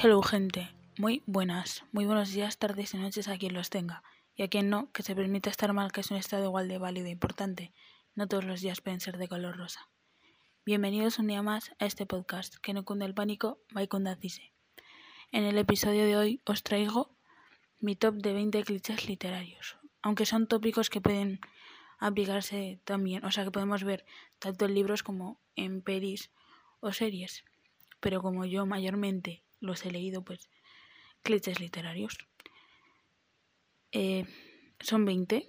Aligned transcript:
Hello 0.00 0.22
gente, 0.22 0.70
muy 0.96 1.24
buenas, 1.26 1.82
muy 1.90 2.06
buenos 2.06 2.30
días, 2.30 2.56
tardes 2.56 2.94
y 2.94 2.98
noches 2.98 3.26
a 3.26 3.36
quien 3.36 3.52
los 3.52 3.68
tenga. 3.68 4.04
Y 4.36 4.44
a 4.44 4.48
quien 4.48 4.70
no, 4.70 4.92
que 4.92 5.02
se 5.02 5.16
permita 5.16 5.50
estar 5.50 5.72
mal, 5.72 5.90
que 5.90 6.02
es 6.02 6.10
un 6.12 6.16
estado 6.16 6.44
igual 6.44 6.68
de 6.68 6.78
válido 6.78 7.08
e 7.08 7.10
importante. 7.10 7.72
No 8.14 8.28
todos 8.28 8.44
los 8.44 8.60
días 8.60 8.80
pueden 8.80 9.00
ser 9.00 9.18
de 9.18 9.26
color 9.26 9.56
rosa. 9.56 9.88
Bienvenidos 10.64 11.18
un 11.18 11.26
día 11.26 11.42
más 11.42 11.72
a 11.80 11.86
este 11.86 12.06
podcast, 12.06 12.54
que 12.58 12.74
no 12.74 12.84
cunde 12.84 13.06
el 13.06 13.14
pánico, 13.14 13.58
va 13.76 13.82
y 13.82 13.88
dice. 14.20 14.52
En 15.32 15.42
el 15.42 15.58
episodio 15.58 16.04
de 16.04 16.16
hoy 16.16 16.40
os 16.44 16.62
traigo 16.62 17.10
mi 17.80 17.96
top 17.96 18.14
de 18.14 18.34
20 18.34 18.62
clichés 18.62 19.08
literarios, 19.08 19.78
aunque 20.00 20.26
son 20.26 20.46
tópicos 20.46 20.90
que 20.90 21.00
pueden 21.00 21.40
aplicarse 21.98 22.78
también, 22.84 23.24
o 23.24 23.32
sea 23.32 23.42
que 23.42 23.50
podemos 23.50 23.82
ver 23.82 24.06
tanto 24.38 24.66
en 24.66 24.74
libros 24.74 25.02
como 25.02 25.40
en 25.56 25.82
pelis 25.82 26.30
o 26.78 26.92
series. 26.92 27.42
Pero 27.98 28.22
como 28.22 28.44
yo 28.44 28.64
mayormente 28.64 29.42
los 29.60 29.84
he 29.84 29.90
leído, 29.90 30.24
pues, 30.24 30.48
clichés 31.22 31.60
literarios. 31.60 32.18
Eh, 33.92 34.24
son 34.80 35.04
20, 35.04 35.48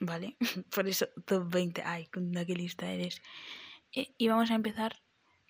¿vale? 0.00 0.36
por 0.74 0.88
eso, 0.88 1.08
top 1.26 1.50
20. 1.50 1.82
Ay, 1.84 2.08
qué 2.12 2.54
lista 2.54 2.90
eres. 2.90 3.22
Eh, 3.92 4.14
y 4.18 4.28
vamos 4.28 4.50
a 4.50 4.54
empezar 4.54 5.02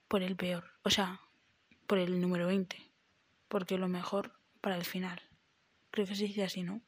por 0.09 0.23
el 0.23 0.37
peor, 0.37 0.73
o 0.83 0.91
sea, 0.91 1.21
por 1.87 1.99
el 1.99 2.21
número 2.21 2.47
20, 2.47 2.77
porque 3.49 3.79
lo 3.79 3.89
mejor 3.89 4.39
para 4.61 4.77
el 4.77 4.85
final. 4.85 5.21
Creo 5.91 6.07
que 6.07 6.15
se 6.15 6.25
dice 6.25 6.45
así, 6.45 6.63
¿no? 6.63 6.83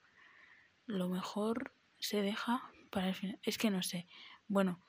Lo 0.86 1.08
mejor 1.08 1.74
se 1.98 2.22
deja 2.22 2.70
para 2.90 3.08
el 3.08 3.14
final. 3.14 3.38
Es 3.42 3.58
que 3.58 3.70
no 3.70 3.82
sé. 3.82 4.06
Bueno, 4.46 4.82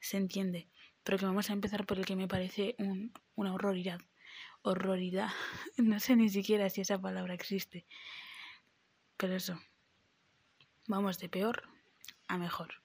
se 0.00 0.16
entiende. 0.16 0.68
Pero 1.02 1.18
que 1.18 1.26
vamos 1.26 1.50
a 1.50 1.52
empezar 1.52 1.86
por 1.86 1.98
el 1.98 2.06
que 2.06 2.16
me 2.16 2.28
parece 2.28 2.76
un, 2.78 3.12
una 3.34 3.54
horroridad 3.54 4.00
horroridad. 4.62 5.30
No 5.76 6.00
sé 6.00 6.16
ni 6.16 6.28
siquiera 6.28 6.70
si 6.70 6.80
esa 6.80 7.00
palabra 7.00 7.34
existe. 7.34 7.86
Pero 9.16 9.36
eso. 9.36 9.60
Vamos 10.86 11.18
de 11.18 11.28
peor 11.28 11.68
a 12.28 12.38
mejor. 12.38 12.82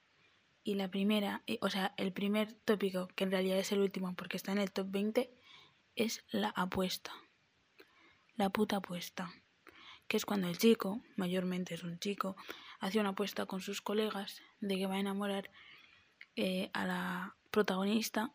Y 0.63 0.75
la 0.75 0.89
primera, 0.89 1.43
eh, 1.47 1.57
o 1.61 1.69
sea, 1.69 1.93
el 1.97 2.11
primer 2.11 2.53
tópico, 2.53 3.07
que 3.15 3.23
en 3.23 3.31
realidad 3.31 3.57
es 3.57 3.71
el 3.71 3.79
último 3.79 4.13
porque 4.15 4.37
está 4.37 4.51
en 4.51 4.57
el 4.57 4.71
top 4.71 4.87
20, 4.89 5.31
es 5.95 6.23
la 6.29 6.49
apuesta. 6.49 7.11
La 8.35 8.49
puta 8.49 8.77
apuesta. 8.77 9.31
Que 10.07 10.17
es 10.17 10.25
cuando 10.25 10.47
el 10.47 10.57
chico, 10.57 11.01
mayormente 11.15 11.73
es 11.73 11.83
un 11.83 11.99
chico, 11.99 12.35
hace 12.79 12.99
una 12.99 13.09
apuesta 13.09 13.45
con 13.45 13.61
sus 13.61 13.81
colegas 13.81 14.41
de 14.59 14.77
que 14.77 14.87
va 14.87 14.95
a 14.95 14.99
enamorar 14.99 15.49
eh, 16.35 16.69
a 16.73 16.85
la 16.85 17.35
protagonista 17.51 18.31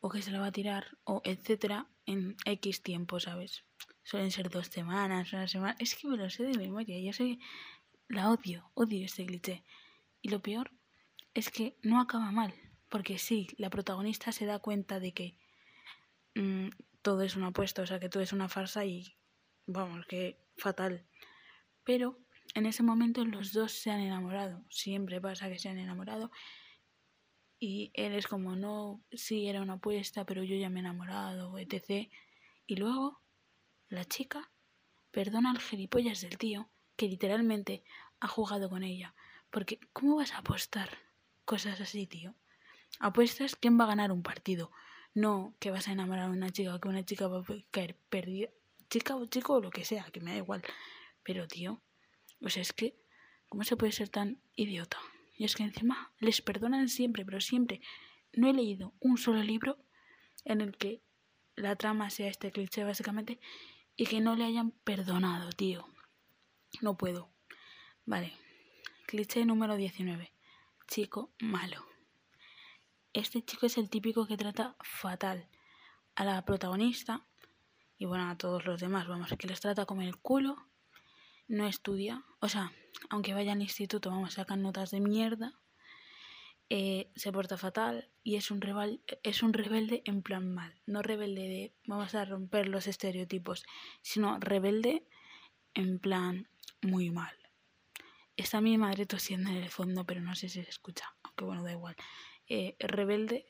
o 0.00 0.08
que 0.10 0.22
se 0.22 0.30
la 0.30 0.40
va 0.40 0.46
a 0.46 0.52
tirar 0.52 0.96
o 1.04 1.20
etcétera 1.24 1.88
en 2.08 2.36
X 2.46 2.82
tiempo, 2.82 3.20
¿sabes? 3.20 3.64
Suelen 4.02 4.30
ser 4.30 4.48
dos 4.48 4.68
semanas, 4.68 5.32
una 5.34 5.46
semana. 5.46 5.76
Es 5.78 5.94
que 5.94 6.08
me 6.08 6.16
lo 6.16 6.30
sé 6.30 6.44
de 6.44 6.56
memoria. 6.56 6.98
Yo 6.98 7.12
sé, 7.12 7.38
la 8.08 8.30
odio, 8.30 8.70
odio 8.72 9.04
este 9.04 9.26
cliché. 9.26 9.62
Y 10.22 10.30
lo 10.30 10.40
peor 10.40 10.72
es 11.34 11.50
que 11.50 11.76
no 11.82 12.00
acaba 12.00 12.32
mal. 12.32 12.54
Porque 12.88 13.18
sí, 13.18 13.48
la 13.58 13.68
protagonista 13.68 14.32
se 14.32 14.46
da 14.46 14.58
cuenta 14.58 14.98
de 15.00 15.12
que 15.12 15.36
mm, 16.34 16.70
todo 17.02 17.20
es 17.20 17.36
una 17.36 17.48
apuesta, 17.48 17.82
o 17.82 17.86
sea, 17.86 18.00
que 18.00 18.08
todo 18.08 18.22
es 18.22 18.32
una 18.32 18.48
farsa 18.48 18.86
y 18.86 19.14
vamos, 19.66 20.06
que 20.06 20.40
fatal. 20.56 21.04
Pero 21.84 22.18
en 22.54 22.64
ese 22.64 22.82
momento 22.82 23.22
los 23.26 23.52
dos 23.52 23.72
se 23.72 23.90
han 23.90 24.00
enamorado. 24.00 24.64
Siempre 24.70 25.20
pasa 25.20 25.50
que 25.50 25.58
se 25.58 25.68
han 25.68 25.78
enamorado 25.78 26.30
y 27.60 27.90
él 27.94 28.14
es 28.14 28.26
como, 28.26 28.54
no, 28.54 29.02
sí, 29.12 29.48
era 29.48 29.62
una 29.62 29.74
apuesta, 29.74 30.24
pero 30.24 30.44
yo 30.44 30.56
ya 30.56 30.70
me 30.70 30.80
he 30.80 30.82
enamorado, 30.82 31.58
etc. 31.58 32.08
Y 32.66 32.76
luego, 32.76 33.20
la 33.88 34.04
chica 34.04 34.50
perdona 35.10 35.50
al 35.50 35.58
gilipollas 35.58 36.20
del 36.20 36.38
tío, 36.38 36.70
que 36.96 37.08
literalmente 37.08 37.82
ha 38.20 38.28
jugado 38.28 38.68
con 38.70 38.84
ella. 38.84 39.14
Porque, 39.50 39.80
¿cómo 39.92 40.16
vas 40.16 40.32
a 40.32 40.38
apostar 40.38 40.90
cosas 41.44 41.80
así, 41.80 42.06
tío? 42.06 42.34
Apuestas 43.00 43.56
quién 43.56 43.78
va 43.78 43.84
a 43.84 43.88
ganar 43.88 44.12
un 44.12 44.22
partido. 44.22 44.70
No 45.14 45.54
que 45.58 45.70
vas 45.70 45.88
a 45.88 45.92
enamorar 45.92 46.26
a 46.26 46.30
una 46.30 46.50
chica, 46.50 46.78
que 46.78 46.88
una 46.88 47.04
chica 47.04 47.26
va 47.26 47.40
a 47.40 47.44
caer 47.70 47.96
perdida. 48.08 48.50
Chica 48.88 49.16
o 49.16 49.26
chico 49.26 49.54
o 49.54 49.60
lo 49.60 49.70
que 49.70 49.84
sea, 49.84 50.04
que 50.12 50.20
me 50.20 50.32
da 50.32 50.36
igual. 50.36 50.62
Pero, 51.24 51.48
tío, 51.48 51.82
o 52.40 52.48
sea, 52.50 52.62
es 52.62 52.72
que, 52.72 52.94
¿cómo 53.48 53.64
se 53.64 53.76
puede 53.76 53.92
ser 53.92 54.08
tan 54.08 54.40
idiota? 54.54 54.98
Y 55.38 55.44
es 55.44 55.54
que 55.54 55.62
encima 55.62 56.12
les 56.18 56.42
perdonan 56.42 56.88
siempre, 56.88 57.24
pero 57.24 57.40
siempre. 57.40 57.80
No 58.32 58.50
he 58.50 58.52
leído 58.52 58.92
un 58.98 59.16
solo 59.16 59.40
libro 59.40 59.78
en 60.44 60.60
el 60.60 60.76
que 60.76 61.00
la 61.54 61.76
trama 61.76 62.10
sea 62.10 62.28
este 62.28 62.50
cliché 62.50 62.82
básicamente 62.82 63.38
y 63.96 64.06
que 64.06 64.20
no 64.20 64.34
le 64.34 64.44
hayan 64.44 64.72
perdonado, 64.72 65.50
tío. 65.52 65.86
No 66.82 66.98
puedo. 66.98 67.30
Vale. 68.04 68.32
Cliché 69.06 69.44
número 69.44 69.76
19. 69.76 70.32
Chico 70.88 71.30
malo. 71.38 71.86
Este 73.12 73.42
chico 73.44 73.66
es 73.66 73.78
el 73.78 73.90
típico 73.90 74.26
que 74.26 74.36
trata 74.36 74.76
fatal 74.80 75.48
a 76.16 76.24
la 76.24 76.44
protagonista 76.44 77.24
y 77.96 78.06
bueno, 78.06 78.28
a 78.28 78.36
todos 78.36 78.64
los 78.64 78.80
demás, 78.80 79.06
vamos, 79.06 79.32
que 79.38 79.46
les 79.46 79.60
trata 79.60 79.86
como 79.86 80.02
el 80.02 80.16
culo, 80.16 80.67
no 81.48 81.66
estudia, 81.66 82.24
o 82.40 82.48
sea, 82.48 82.72
aunque 83.10 83.34
vaya 83.34 83.52
al 83.52 83.62
instituto, 83.62 84.10
vamos, 84.10 84.34
sacar 84.34 84.58
notas 84.58 84.90
de 84.90 85.00
mierda, 85.00 85.58
eh, 86.70 87.10
se 87.16 87.32
porta 87.32 87.56
fatal 87.56 88.10
y 88.22 88.36
es 88.36 88.50
un, 88.50 88.60
es 89.22 89.42
un 89.42 89.52
rebelde 89.54 90.02
en 90.04 90.22
plan 90.22 90.52
mal. 90.52 90.74
No 90.84 91.00
rebelde 91.00 91.48
de 91.48 91.74
vamos 91.86 92.14
a 92.14 92.26
romper 92.26 92.68
los 92.68 92.86
estereotipos, 92.86 93.64
sino 94.02 94.38
rebelde 94.38 95.06
en 95.72 95.98
plan 95.98 96.48
muy 96.82 97.10
mal. 97.10 97.34
Está 98.36 98.60
mi 98.60 98.76
madre 98.76 99.06
tosiendo 99.06 99.50
en 99.50 99.56
el 99.56 99.70
fondo, 99.70 100.04
pero 100.04 100.20
no 100.20 100.34
sé 100.34 100.48
si 100.48 100.62
se 100.62 100.68
escucha, 100.68 101.16
aunque 101.22 101.44
bueno, 101.44 101.64
da 101.64 101.72
igual. 101.72 101.96
Eh, 102.46 102.76
rebelde 102.78 103.46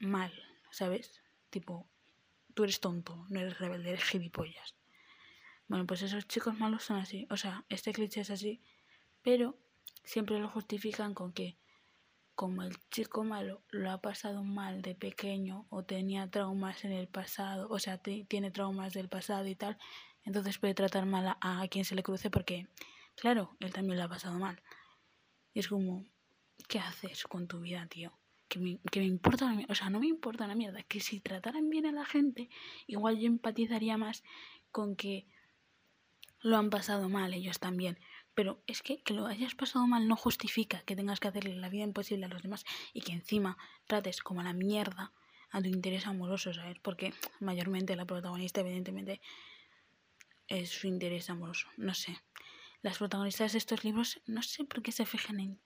mal, 0.00 0.32
¿sabes? 0.70 1.22
Tipo, 1.50 1.88
tú 2.54 2.64
eres 2.64 2.80
tonto, 2.80 3.24
no 3.30 3.40
eres 3.40 3.58
rebelde, 3.58 3.90
eres 3.90 4.04
gilipollas. 4.04 4.77
Bueno, 5.68 5.86
pues 5.86 6.02
esos 6.02 6.26
chicos 6.26 6.58
malos 6.58 6.82
son 6.82 6.96
así. 6.96 7.26
O 7.30 7.36
sea, 7.36 7.64
este 7.68 7.92
cliché 7.92 8.22
es 8.22 8.30
así 8.30 8.60
pero 9.22 9.58
siempre 10.04 10.38
lo 10.38 10.48
justifican 10.48 11.14
con 11.14 11.32
que 11.32 11.58
como 12.34 12.62
el 12.62 12.76
chico 12.90 13.24
malo 13.24 13.62
lo 13.68 13.90
ha 13.90 14.00
pasado 14.00 14.44
mal 14.44 14.80
de 14.80 14.94
pequeño 14.94 15.66
o 15.70 15.84
tenía 15.84 16.30
traumas 16.30 16.84
en 16.84 16.92
el 16.92 17.08
pasado, 17.08 17.68
o 17.68 17.78
sea, 17.78 17.98
tiene 17.98 18.50
traumas 18.50 18.94
del 18.94 19.08
pasado 19.08 19.46
y 19.46 19.56
tal, 19.56 19.76
entonces 20.24 20.58
puede 20.58 20.74
tratar 20.74 21.04
mal 21.04 21.36
a, 21.40 21.68
quien 21.68 21.84
se 21.84 21.96
le 21.96 22.02
cruce 22.02 22.30
porque, 22.30 22.68
claro, 23.16 23.56
él 23.60 23.72
también 23.72 23.98
lo 23.98 24.04
ha 24.04 24.08
pasado 24.08 24.38
mal. 24.38 24.62
Y 25.52 25.58
es 25.60 25.68
como, 25.68 26.06
¿qué 26.68 26.78
haces 26.78 27.24
con 27.24 27.48
tu 27.48 27.60
vida, 27.60 27.86
tío? 27.86 28.16
Que 28.48 28.60
me, 28.60 28.78
que 28.90 29.00
me 29.00 29.06
importa, 29.06 29.52
o 29.68 29.74
sea, 29.74 29.90
no 29.90 29.98
me 29.98 30.06
importa 30.06 30.46
la 30.46 30.54
mierda, 30.54 30.84
que 30.84 31.00
si 31.00 31.20
trataran 31.20 31.68
bien 31.68 31.86
a 31.86 31.92
la 31.92 32.04
gente, 32.04 32.48
igual 32.86 33.18
yo 33.18 33.26
empatizaría 33.26 33.98
más 33.98 34.22
con 34.70 34.96
que 34.96 35.26
lo 36.40 36.56
han 36.56 36.70
pasado 36.70 37.08
mal 37.08 37.34
ellos 37.34 37.58
también. 37.58 37.98
Pero 38.34 38.62
es 38.66 38.82
que 38.82 39.02
que 39.02 39.14
lo 39.14 39.26
hayas 39.26 39.54
pasado 39.54 39.86
mal 39.86 40.06
no 40.06 40.16
justifica 40.16 40.82
que 40.82 40.94
tengas 40.96 41.20
que 41.20 41.28
hacerle 41.28 41.56
la 41.56 41.68
vida 41.68 41.84
imposible 41.84 42.26
a 42.26 42.28
los 42.28 42.42
demás 42.42 42.64
y 42.92 43.00
que 43.00 43.12
encima 43.12 43.58
trates 43.86 44.20
como 44.20 44.40
a 44.40 44.44
la 44.44 44.52
mierda 44.52 45.12
a 45.50 45.60
tu 45.60 45.68
interés 45.68 46.06
amoroso, 46.06 46.52
¿sabes? 46.52 46.78
Porque 46.78 47.14
mayormente 47.40 47.96
la 47.96 48.04
protagonista, 48.04 48.60
evidentemente, 48.60 49.20
es 50.46 50.70
su 50.70 50.86
interés 50.86 51.30
amoroso. 51.30 51.68
No 51.76 51.94
sé. 51.94 52.20
Las 52.82 52.98
protagonistas 52.98 53.52
de 53.52 53.58
estos 53.58 53.82
libros, 53.84 54.20
no 54.26 54.42
sé 54.42 54.64
por 54.64 54.82
qué 54.82 54.92
se 54.92 55.06
fijan 55.06 55.40
en 55.40 55.60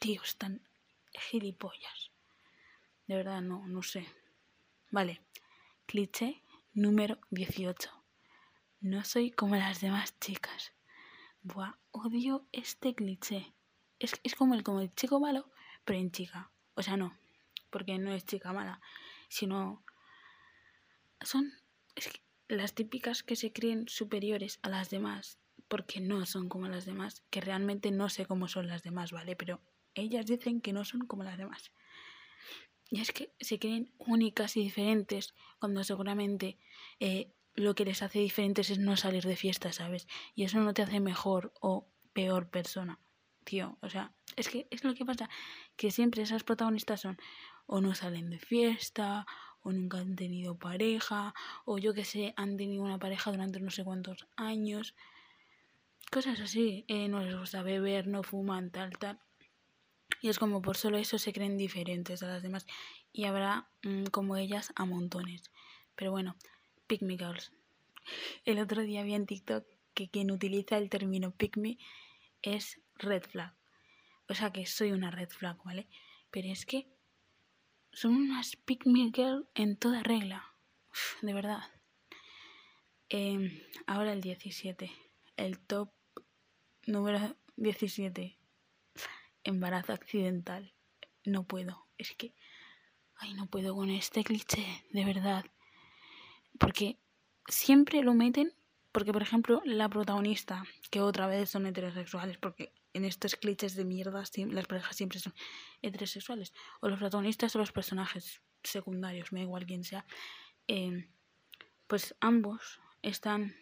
tíos 0.00 0.36
tan 0.36 0.66
gilipollas. 1.12 2.10
De 3.06 3.16
verdad, 3.16 3.40
no, 3.40 3.66
no 3.68 3.82
sé. 3.82 4.06
Vale. 4.90 5.20
Cliché 5.86 6.42
número 6.72 7.18
18. 7.30 7.95
No 8.86 9.02
soy 9.02 9.32
como 9.32 9.56
las 9.56 9.80
demás 9.80 10.16
chicas. 10.20 10.72
Buah, 11.42 11.74
odio 11.90 12.46
este 12.52 12.94
cliché. 12.94 13.52
Es, 13.98 14.12
es 14.22 14.36
como, 14.36 14.54
el, 14.54 14.62
como 14.62 14.80
el 14.80 14.94
chico 14.94 15.18
malo, 15.18 15.50
pero 15.84 15.98
en 15.98 16.12
chica. 16.12 16.52
O 16.76 16.84
sea, 16.84 16.96
no, 16.96 17.18
porque 17.70 17.98
no 17.98 18.14
es 18.14 18.24
chica 18.24 18.52
mala, 18.52 18.80
sino 19.28 19.84
son 21.20 21.52
las 22.46 22.74
típicas 22.74 23.24
que 23.24 23.34
se 23.34 23.52
creen 23.52 23.88
superiores 23.88 24.60
a 24.62 24.68
las 24.68 24.88
demás, 24.88 25.40
porque 25.66 26.00
no 26.00 26.24
son 26.24 26.48
como 26.48 26.68
las 26.68 26.86
demás, 26.86 27.24
que 27.30 27.40
realmente 27.40 27.90
no 27.90 28.08
sé 28.08 28.24
cómo 28.24 28.46
son 28.46 28.68
las 28.68 28.84
demás, 28.84 29.10
¿vale? 29.10 29.34
Pero 29.34 29.60
ellas 29.96 30.26
dicen 30.26 30.60
que 30.60 30.72
no 30.72 30.84
son 30.84 31.08
como 31.08 31.24
las 31.24 31.38
demás. 31.38 31.72
Y 32.88 33.00
es 33.00 33.10
que 33.10 33.32
se 33.40 33.58
creen 33.58 33.92
únicas 33.98 34.56
y 34.56 34.60
diferentes 34.60 35.34
cuando 35.58 35.82
seguramente 35.82 36.56
eh, 37.00 37.32
lo 37.56 37.74
que 37.74 37.84
les 37.84 38.02
hace 38.02 38.18
diferentes 38.18 38.70
es 38.70 38.78
no 38.78 38.96
salir 38.96 39.24
de 39.24 39.36
fiesta, 39.36 39.72
¿sabes? 39.72 40.06
Y 40.34 40.44
eso 40.44 40.60
no 40.60 40.74
te 40.74 40.82
hace 40.82 41.00
mejor 41.00 41.52
o 41.60 41.88
peor 42.12 42.48
persona, 42.50 43.00
tío. 43.44 43.78
O 43.80 43.88
sea, 43.88 44.12
es 44.36 44.48
que 44.48 44.68
es 44.70 44.84
lo 44.84 44.94
que 44.94 45.04
pasa, 45.04 45.28
que 45.76 45.90
siempre 45.90 46.22
esas 46.22 46.44
protagonistas 46.44 47.00
son 47.00 47.18
o 47.66 47.80
no 47.80 47.94
salen 47.94 48.30
de 48.30 48.38
fiesta, 48.38 49.26
o 49.62 49.72
nunca 49.72 49.98
han 49.98 50.14
tenido 50.14 50.56
pareja, 50.56 51.34
o 51.64 51.78
yo 51.78 51.92
que 51.92 52.04
sé, 52.04 52.34
han 52.36 52.56
tenido 52.56 52.84
una 52.84 52.98
pareja 52.98 53.32
durante 53.32 53.58
no 53.58 53.70
sé 53.70 53.82
cuántos 53.82 54.28
años. 54.36 54.94
Cosas 56.12 56.38
así, 56.40 56.84
eh, 56.86 57.08
no 57.08 57.20
les 57.20 57.36
gusta 57.36 57.62
beber, 57.62 58.06
no 58.06 58.22
fuman, 58.22 58.70
tal, 58.70 58.96
tal. 58.98 59.18
Y 60.20 60.28
es 60.28 60.38
como 60.38 60.62
por 60.62 60.76
solo 60.76 60.98
eso 60.98 61.18
se 61.18 61.32
creen 61.32 61.56
diferentes 61.56 62.22
a 62.22 62.28
las 62.28 62.42
demás. 62.42 62.66
Y 63.12 63.24
habrá 63.24 63.68
mm, 63.82 64.04
como 64.06 64.36
ellas 64.36 64.72
a 64.76 64.84
montones. 64.84 65.50
Pero 65.96 66.12
bueno, 66.12 66.36
me 67.00 67.16
girls. 67.16 67.52
El 68.44 68.58
otro 68.58 68.82
día 68.82 69.02
vi 69.02 69.14
en 69.14 69.26
TikTok 69.26 69.66
que 69.94 70.08
quien 70.08 70.30
utiliza 70.30 70.78
el 70.78 70.88
término 70.88 71.34
me 71.56 71.78
es 72.42 72.80
red 72.94 73.22
flag. 73.22 73.54
O 74.28 74.34
sea 74.34 74.52
que 74.52 74.66
soy 74.66 74.92
una 74.92 75.10
red 75.10 75.28
flag, 75.28 75.56
¿vale? 75.64 75.88
Pero 76.30 76.48
es 76.48 76.66
que 76.66 76.88
son 77.92 78.14
unas 78.14 78.56
pick 78.56 78.86
me 78.86 79.10
girl 79.12 79.48
en 79.54 79.76
toda 79.76 80.02
regla. 80.02 80.52
de 81.22 81.32
verdad. 81.32 81.62
Em, 83.08 83.62
ahora 83.86 84.12
el 84.12 84.20
17. 84.20 84.90
El 85.36 85.58
top 85.58 85.90
número 86.86 87.36
17 87.56 88.38
embarazo 89.44 89.92
accidental. 89.92 90.74
No 91.24 91.44
puedo. 91.44 91.86
Es 91.98 92.14
que, 92.16 92.34
ay, 93.16 93.34
no 93.34 93.46
puedo 93.46 93.74
con 93.74 93.90
este 93.90 94.24
cliché, 94.24 94.84
de 94.90 95.04
verdad. 95.04 95.44
Porque 96.58 96.98
siempre 97.48 98.02
lo 98.02 98.14
meten, 98.14 98.52
porque 98.92 99.12
por 99.12 99.22
ejemplo 99.22 99.62
la 99.64 99.88
protagonista, 99.88 100.64
que 100.90 101.00
otra 101.00 101.26
vez 101.26 101.50
son 101.50 101.66
heterosexuales, 101.66 102.38
porque 102.38 102.72
en 102.92 103.04
estos 103.04 103.36
clichés 103.36 103.74
de 103.74 103.84
mierda 103.84 104.24
las 104.48 104.66
parejas 104.66 104.96
siempre 104.96 105.18
son 105.18 105.34
heterosexuales, 105.82 106.54
o 106.80 106.88
los 106.88 106.98
protagonistas 106.98 107.54
o 107.54 107.58
los 107.58 107.72
personajes 107.72 108.40
secundarios, 108.62 109.32
me 109.32 109.40
da 109.40 109.44
igual 109.44 109.66
quién 109.66 109.84
sea, 109.84 110.06
eh, 110.66 111.08
pues 111.86 112.16
ambos 112.20 112.80
están 113.02 113.54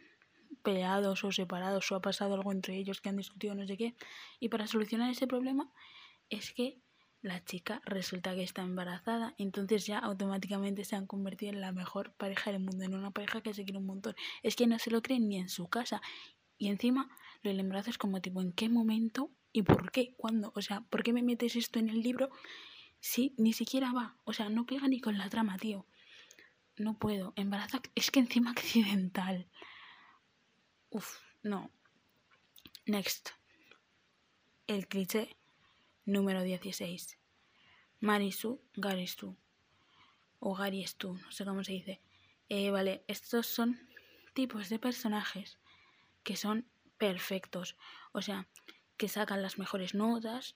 peleados 0.62 1.24
o 1.24 1.32
separados 1.32 1.90
o 1.90 1.96
ha 1.96 2.00
pasado 2.00 2.34
algo 2.34 2.52
entre 2.52 2.76
ellos 2.76 3.00
que 3.00 3.08
han 3.08 3.16
discutido 3.16 3.54
no 3.54 3.66
sé 3.66 3.76
qué. 3.76 3.94
Y 4.40 4.48
para 4.48 4.66
solucionar 4.66 5.10
ese 5.10 5.26
problema 5.26 5.70
es 6.30 6.52
que 6.52 6.80
la 7.24 7.42
chica 7.42 7.80
resulta 7.86 8.34
que 8.34 8.42
está 8.42 8.60
embarazada, 8.60 9.34
entonces 9.38 9.86
ya 9.86 9.98
automáticamente 9.98 10.84
se 10.84 10.94
han 10.94 11.06
convertido 11.06 11.52
en 11.52 11.62
la 11.62 11.72
mejor 11.72 12.12
pareja 12.12 12.52
del 12.52 12.60
mundo, 12.60 12.84
en 12.84 12.94
una 12.94 13.12
pareja 13.12 13.40
que 13.40 13.54
se 13.54 13.64
quiere 13.64 13.78
un 13.78 13.86
montón. 13.86 14.14
Es 14.42 14.56
que 14.56 14.66
no 14.66 14.78
se 14.78 14.90
lo 14.90 15.00
creen 15.00 15.30
ni 15.30 15.38
en 15.38 15.48
su 15.48 15.66
casa. 15.68 16.02
Y 16.58 16.68
encima 16.68 17.08
lo 17.42 17.50
del 17.50 17.60
embarazo 17.60 17.88
es 17.88 17.96
como 17.96 18.20
tipo, 18.20 18.42
¿en 18.42 18.52
qué 18.52 18.68
momento 18.68 19.30
y 19.52 19.62
por 19.62 19.90
qué? 19.90 20.14
¿Cuándo? 20.18 20.52
O 20.54 20.60
sea, 20.60 20.82
¿por 20.82 21.02
qué 21.02 21.14
me 21.14 21.22
metes 21.22 21.56
esto 21.56 21.78
en 21.78 21.88
el 21.88 22.02
libro 22.02 22.28
si 23.00 23.34
ni 23.38 23.54
siquiera 23.54 23.90
va? 23.94 24.18
O 24.24 24.34
sea, 24.34 24.50
no 24.50 24.66
pega 24.66 24.86
ni 24.86 25.00
con 25.00 25.16
la 25.16 25.30
trama, 25.30 25.56
tío. 25.56 25.86
No 26.76 26.98
puedo. 26.98 27.32
Embarazo 27.36 27.80
es 27.94 28.10
que 28.10 28.20
encima 28.20 28.50
accidental. 28.50 29.48
Uf, 30.90 31.20
no. 31.42 31.70
Next. 32.84 33.30
El 34.66 34.86
cliché 34.88 35.38
número 36.04 36.42
16. 36.42 37.18
Marisu, 38.00 38.60
Garisu. 38.74 39.36
O 40.40 40.54
Garistu, 40.54 41.14
no 41.14 41.32
sé 41.32 41.44
cómo 41.44 41.64
se 41.64 41.72
dice. 41.72 42.00
Eh, 42.48 42.70
vale, 42.70 43.02
estos 43.08 43.46
son 43.46 43.80
tipos 44.34 44.68
de 44.68 44.78
personajes 44.78 45.58
que 46.22 46.36
son 46.36 46.66
perfectos. 46.98 47.76
O 48.12 48.20
sea, 48.20 48.46
que 48.96 49.08
sacan 49.08 49.42
las 49.42 49.58
mejores 49.58 49.94
notas, 49.94 50.54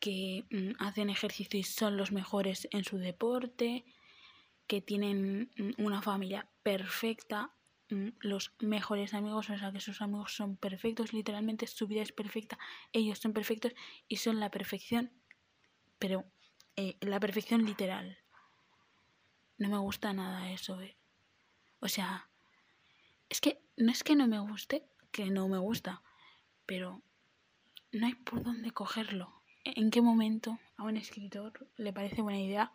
que 0.00 0.44
mm, 0.50 0.82
hacen 0.82 1.10
ejercicio 1.10 1.58
y 1.58 1.62
son 1.62 1.96
los 1.96 2.12
mejores 2.12 2.68
en 2.72 2.84
su 2.84 2.98
deporte, 2.98 3.84
que 4.66 4.80
tienen 4.80 5.50
mm, 5.56 5.82
una 5.84 6.02
familia 6.02 6.48
perfecta, 6.62 7.52
los 7.88 8.52
mejores 8.60 9.14
amigos, 9.14 9.48
o 9.50 9.58
sea 9.58 9.72
que 9.72 9.80
sus 9.80 10.02
amigos 10.02 10.34
son 10.34 10.56
perfectos, 10.56 11.12
literalmente 11.12 11.66
su 11.66 11.86
vida 11.86 12.02
es 12.02 12.12
perfecta, 12.12 12.58
ellos 12.92 13.18
son 13.18 13.32
perfectos 13.32 13.72
y 14.08 14.16
son 14.16 14.40
la 14.40 14.50
perfección, 14.50 15.10
pero 15.98 16.24
eh, 16.76 16.96
la 17.00 17.18
perfección 17.18 17.64
literal. 17.64 18.18
No 19.56 19.68
me 19.68 19.78
gusta 19.78 20.12
nada 20.12 20.50
eso, 20.52 20.80
eh. 20.80 20.96
O 21.80 21.88
sea, 21.88 22.28
es 23.28 23.40
que 23.40 23.60
no 23.76 23.90
es 23.90 24.04
que 24.04 24.16
no 24.16 24.26
me 24.26 24.38
guste, 24.38 24.86
que 25.10 25.30
no 25.30 25.48
me 25.48 25.58
gusta, 25.58 26.02
pero 26.66 27.02
no 27.92 28.06
hay 28.06 28.14
por 28.14 28.42
dónde 28.42 28.70
cogerlo. 28.70 29.42
¿En 29.64 29.90
qué 29.90 30.00
momento 30.00 30.58
a 30.76 30.84
un 30.84 30.96
escritor 30.96 31.68
le 31.76 31.92
parece 31.92 32.22
buena 32.22 32.40
idea 32.40 32.72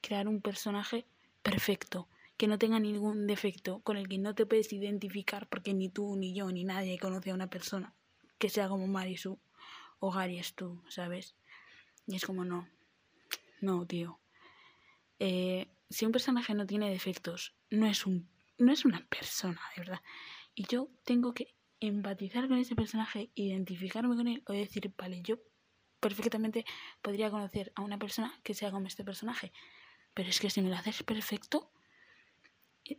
crear 0.00 0.28
un 0.28 0.40
personaje 0.40 1.06
perfecto? 1.42 2.08
Que 2.40 2.48
no 2.48 2.58
tenga 2.58 2.80
ningún 2.80 3.26
defecto, 3.26 3.82
con 3.82 3.98
el 3.98 4.08
que 4.08 4.16
no 4.16 4.34
te 4.34 4.46
puedes 4.46 4.72
identificar 4.72 5.46
porque 5.50 5.74
ni 5.74 5.90
tú, 5.90 6.16
ni 6.16 6.32
yo, 6.32 6.50
ni 6.50 6.64
nadie 6.64 6.98
conoce 6.98 7.32
a 7.32 7.34
una 7.34 7.50
persona 7.50 7.94
que 8.38 8.48
sea 8.48 8.66
como 8.66 8.86
Marisu 8.86 9.38
o 9.98 10.10
Gary 10.10 10.38
es 10.38 10.54
tú, 10.54 10.82
¿sabes? 10.88 11.36
Y 12.06 12.16
es 12.16 12.24
como 12.24 12.46
no, 12.46 12.66
no, 13.60 13.86
tío. 13.86 14.20
Eh, 15.18 15.68
si 15.90 16.06
un 16.06 16.12
personaje 16.12 16.54
no 16.54 16.66
tiene 16.66 16.88
defectos, 16.88 17.54
no 17.68 17.84
es, 17.86 18.06
un, 18.06 18.26
no 18.56 18.72
es 18.72 18.86
una 18.86 19.06
persona, 19.10 19.60
de 19.76 19.82
verdad. 19.82 20.00
Y 20.54 20.64
yo 20.64 20.88
tengo 21.04 21.34
que 21.34 21.54
empatizar 21.78 22.48
con 22.48 22.56
ese 22.56 22.74
personaje, 22.74 23.28
identificarme 23.34 24.16
con 24.16 24.28
él 24.28 24.42
o 24.46 24.54
decir, 24.54 24.90
vale, 24.96 25.20
yo 25.20 25.36
perfectamente 26.00 26.64
podría 27.02 27.30
conocer 27.30 27.70
a 27.74 27.82
una 27.82 27.98
persona 27.98 28.32
que 28.42 28.54
sea 28.54 28.70
como 28.70 28.86
este 28.86 29.04
personaje. 29.04 29.52
Pero 30.14 30.30
es 30.30 30.40
que 30.40 30.48
si 30.48 30.62
me 30.62 30.70
lo 30.70 30.76
haces 30.76 31.02
perfecto, 31.02 31.70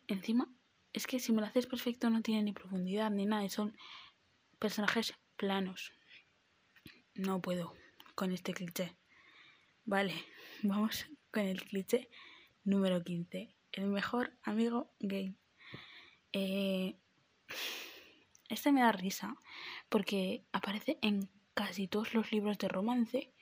encima, 0.08 0.48
es 0.94 1.08
que 1.08 1.20
si 1.20 1.32
me 1.32 1.42
lo 1.42 1.48
haces 1.48 1.68
perfecto 1.68 2.10
no 2.10 2.22
tiene 2.22 2.44
ni 2.44 2.54
profundidad 2.54 3.12
ni 3.12 3.26
nada, 3.26 3.48
son 3.50 3.76
personajes 4.60 5.14
planos. 5.38 5.94
No 7.16 7.42
puedo 7.42 7.74
con 8.16 8.32
este 8.32 8.54
cliché. 8.54 8.96
Vale, 9.86 10.14
vamos 10.64 11.06
con 11.32 11.44
el 11.44 11.64
cliché 11.64 12.10
número 12.64 13.04
15. 13.04 13.54
El 13.72 13.88
mejor 13.88 14.34
amigo 14.44 14.92
gay. 15.00 15.36
Eh, 16.34 16.96
este 18.50 18.72
me 18.72 18.82
da 18.82 18.92
risa 18.92 19.36
porque 19.90 20.44
aparece 20.52 20.98
en 21.02 21.30
casi 21.54 21.88
todos 21.88 22.14
los 22.14 22.32
libros 22.32 22.58
de 22.58 22.68
romance 22.68 23.34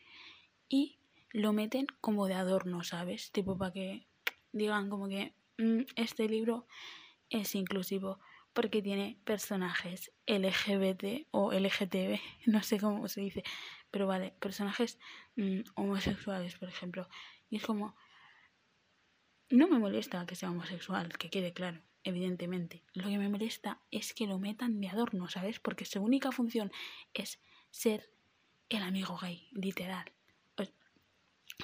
y 0.68 1.00
lo 1.32 1.54
meten 1.54 1.88
como 2.02 2.28
de 2.28 2.34
adorno, 2.34 2.84
¿sabes? 2.84 3.32
Tipo 3.32 3.58
para 3.58 3.74
que 3.74 4.08
digan 4.52 4.90
como 4.90 5.08
que 5.08 5.34
este 5.96 6.28
libro 6.28 6.68
es 7.30 7.56
inclusivo 7.56 8.20
porque 8.54 8.82
tiene 8.82 9.20
personajes 9.26 10.12
LGBT 10.26 11.28
o 11.32 11.52
LGTB, 11.54 12.20
no 12.48 12.64
sé 12.64 12.80
cómo 12.80 13.08
se 13.08 13.22
dice, 13.22 13.44
pero 13.92 14.08
vale, 14.08 14.34
personajes 14.40 15.00
mm, 15.36 15.62
homosexuales, 15.76 16.56
por 16.58 16.70
ejemplo. 16.70 17.08
Y 17.50 17.58
es 17.58 17.64
como, 17.64 17.96
no 19.50 19.68
me 19.68 19.80
molesta 19.80 20.26
que 20.26 20.36
sea 20.36 20.52
homosexual, 20.52 21.18
que 21.18 21.30
quede 21.30 21.54
claro, 21.54 21.82
evidentemente. 22.04 22.84
Lo 22.94 23.08
que 23.08 23.18
me 23.18 23.30
molesta 23.30 23.82
es 23.92 24.14
que 24.14 24.28
lo 24.28 24.40
metan 24.40 24.80
de 24.82 24.90
adorno, 24.90 25.30
¿sabes? 25.30 25.60
Porque 25.60 25.86
su 25.86 26.02
única 26.02 26.32
función 26.32 26.72
es 27.14 27.40
ser 27.72 28.12
el 28.70 28.84
amigo 28.84 29.18
gay, 29.18 29.48
literal. 29.52 30.12
Pues, 30.56 30.74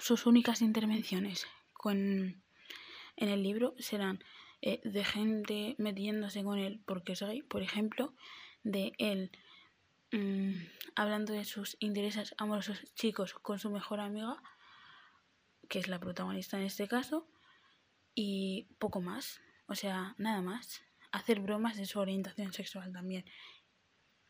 sus 0.01 0.25
únicas 0.25 0.61
intervenciones 0.61 1.47
con 1.73 2.44
en 3.17 3.29
el 3.29 3.43
libro 3.43 3.75
serán 3.79 4.23
eh, 4.61 4.81
de 4.83 5.03
gente 5.03 5.75
metiéndose 5.77 6.43
con 6.43 6.59
él 6.59 6.81
porque 6.85 7.15
soy, 7.15 7.41
por 7.41 7.61
ejemplo, 7.61 8.13
de 8.63 8.93
él 8.97 9.31
mm, 10.11 10.53
hablando 10.95 11.33
de 11.33 11.45
sus 11.45 11.77
intereses 11.79 12.33
amorosos 12.37 12.83
chicos 12.95 13.33
con 13.33 13.59
su 13.59 13.69
mejor 13.69 13.99
amiga, 13.99 14.41
que 15.69 15.79
es 15.79 15.87
la 15.87 15.99
protagonista 15.99 16.57
en 16.57 16.63
este 16.63 16.87
caso, 16.87 17.27
y 18.15 18.69
poco 18.79 19.01
más, 19.01 19.41
o 19.67 19.75
sea, 19.75 20.15
nada 20.17 20.41
más. 20.41 20.81
Hacer 21.11 21.39
bromas 21.39 21.77
de 21.77 21.85
su 21.85 21.99
orientación 21.99 22.51
sexual 22.51 22.91
también. 22.91 23.25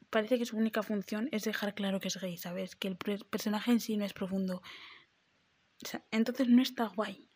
Parece 0.09 0.37
que 0.37 0.45
su 0.45 0.57
única 0.57 0.83
función 0.83 1.29
es 1.31 1.43
dejar 1.43 1.73
claro 1.73 1.99
que 1.99 2.09
es 2.09 2.17
gay, 2.19 2.37
¿sabes? 2.37 2.75
Que 2.75 2.87
el 2.87 2.97
personaje 2.97 3.71
en 3.71 3.79
sí 3.79 3.97
no 3.97 4.05
es 4.05 4.13
profundo. 4.13 4.61
Entonces 6.11 6.47
no 6.47 6.61
está 6.61 6.87
guay. 6.87 7.29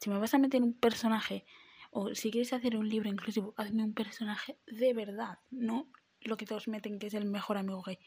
Si 0.00 0.10
me 0.10 0.18
vas 0.18 0.34
a 0.34 0.38
meter 0.38 0.62
un 0.62 0.74
personaje, 0.74 1.44
o 1.90 2.14
si 2.14 2.30
quieres 2.30 2.52
hacer 2.52 2.76
un 2.76 2.88
libro 2.88 3.08
inclusivo, 3.08 3.54
hazme 3.56 3.82
un 3.82 3.94
personaje 3.94 4.58
de 4.66 4.94
verdad, 4.94 5.38
no 5.50 5.90
lo 6.20 6.36
que 6.36 6.46
todos 6.46 6.68
meten 6.68 6.98
que 6.98 7.06
es 7.06 7.14
el 7.14 7.24
mejor 7.24 7.56
amigo 7.56 7.82
gay. 7.82 7.98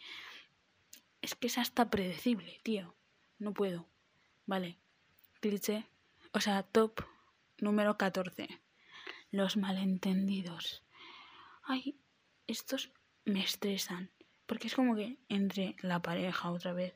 Es 1.21 1.35
que 1.35 1.47
es 1.47 1.57
hasta 1.57 1.89
predecible, 1.89 2.59
tío. 2.63 2.95
No 3.39 3.53
puedo. 3.53 3.87
Vale. 4.45 4.77
Cliché. 5.39 5.85
O 6.33 6.39
sea, 6.39 6.63
top 6.63 7.01
número 7.59 7.97
14. 7.97 8.61
Los 9.31 9.57
malentendidos. 9.57 10.83
Ay, 11.63 11.99
estos 12.47 12.91
me 13.25 13.43
estresan. 13.43 14.11
Porque 14.45 14.67
es 14.67 14.75
como 14.75 14.95
que 14.95 15.19
entre 15.29 15.75
la 15.81 16.01
pareja 16.01 16.51
otra 16.51 16.73
vez. 16.73 16.95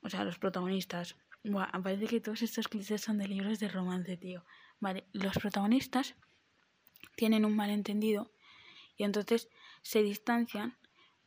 O 0.00 0.10
sea, 0.10 0.24
los 0.24 0.38
protagonistas 0.38 1.16
Buah, 1.44 1.70
parece 1.82 2.06
que 2.06 2.20
todos 2.20 2.42
estos 2.42 2.68
clichés 2.68 3.00
son 3.00 3.18
de 3.18 3.26
libros 3.26 3.58
de 3.58 3.68
romance, 3.68 4.16
tío. 4.16 4.44
Vale, 4.78 5.06
los 5.12 5.36
protagonistas 5.38 6.14
tienen 7.16 7.44
un 7.44 7.56
malentendido 7.56 8.30
y 8.96 9.04
entonces 9.04 9.48
se 9.82 10.02
distancian 10.02 10.78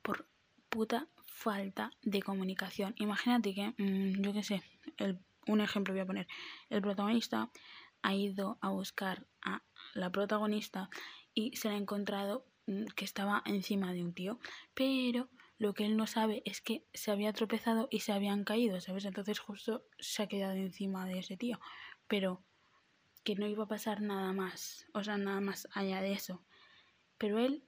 por 0.01 0.27
puta 0.69 1.07
falta 1.25 1.91
de 2.01 2.21
comunicación. 2.21 2.95
Imagínate 2.97 3.53
que, 3.53 3.73
mm, 3.77 4.21
yo 4.21 4.31
qué 4.31 4.43
sé, 4.43 4.63
un 5.47 5.61
ejemplo 5.61 5.93
voy 5.93 6.01
a 6.01 6.05
poner. 6.05 6.27
El 6.69 6.81
protagonista 6.81 7.51
ha 8.01 8.15
ido 8.15 8.57
a 8.61 8.69
buscar 8.69 9.27
a 9.41 9.63
la 9.93 10.11
protagonista 10.11 10.89
y 11.33 11.55
se 11.57 11.67
le 11.67 11.75
ha 11.75 11.77
encontrado 11.77 12.45
mm, 12.67 12.85
que 12.95 13.03
estaba 13.03 13.43
encima 13.45 13.93
de 13.93 14.03
un 14.03 14.13
tío, 14.13 14.39
pero 14.73 15.29
lo 15.57 15.73
que 15.73 15.85
él 15.85 15.95
no 15.95 16.07
sabe 16.07 16.41
es 16.45 16.61
que 16.61 16.85
se 16.93 17.11
había 17.11 17.31
tropezado 17.33 17.87
y 17.89 18.01
se 18.01 18.11
habían 18.11 18.43
caído, 18.43 18.81
¿sabes? 18.81 19.05
Entonces 19.05 19.39
justo 19.39 19.85
se 19.99 20.23
ha 20.23 20.27
quedado 20.27 20.53
encima 20.53 21.05
de 21.05 21.19
ese 21.19 21.37
tío, 21.37 21.59
pero 22.07 22.43
que 23.23 23.35
no 23.35 23.47
iba 23.47 23.63
a 23.63 23.67
pasar 23.67 24.01
nada 24.01 24.33
más, 24.33 24.85
o 24.93 25.03
sea, 25.03 25.17
nada 25.17 25.41
más 25.41 25.67
allá 25.73 26.01
de 26.01 26.13
eso. 26.13 26.43
Pero 27.17 27.39
él 27.39 27.63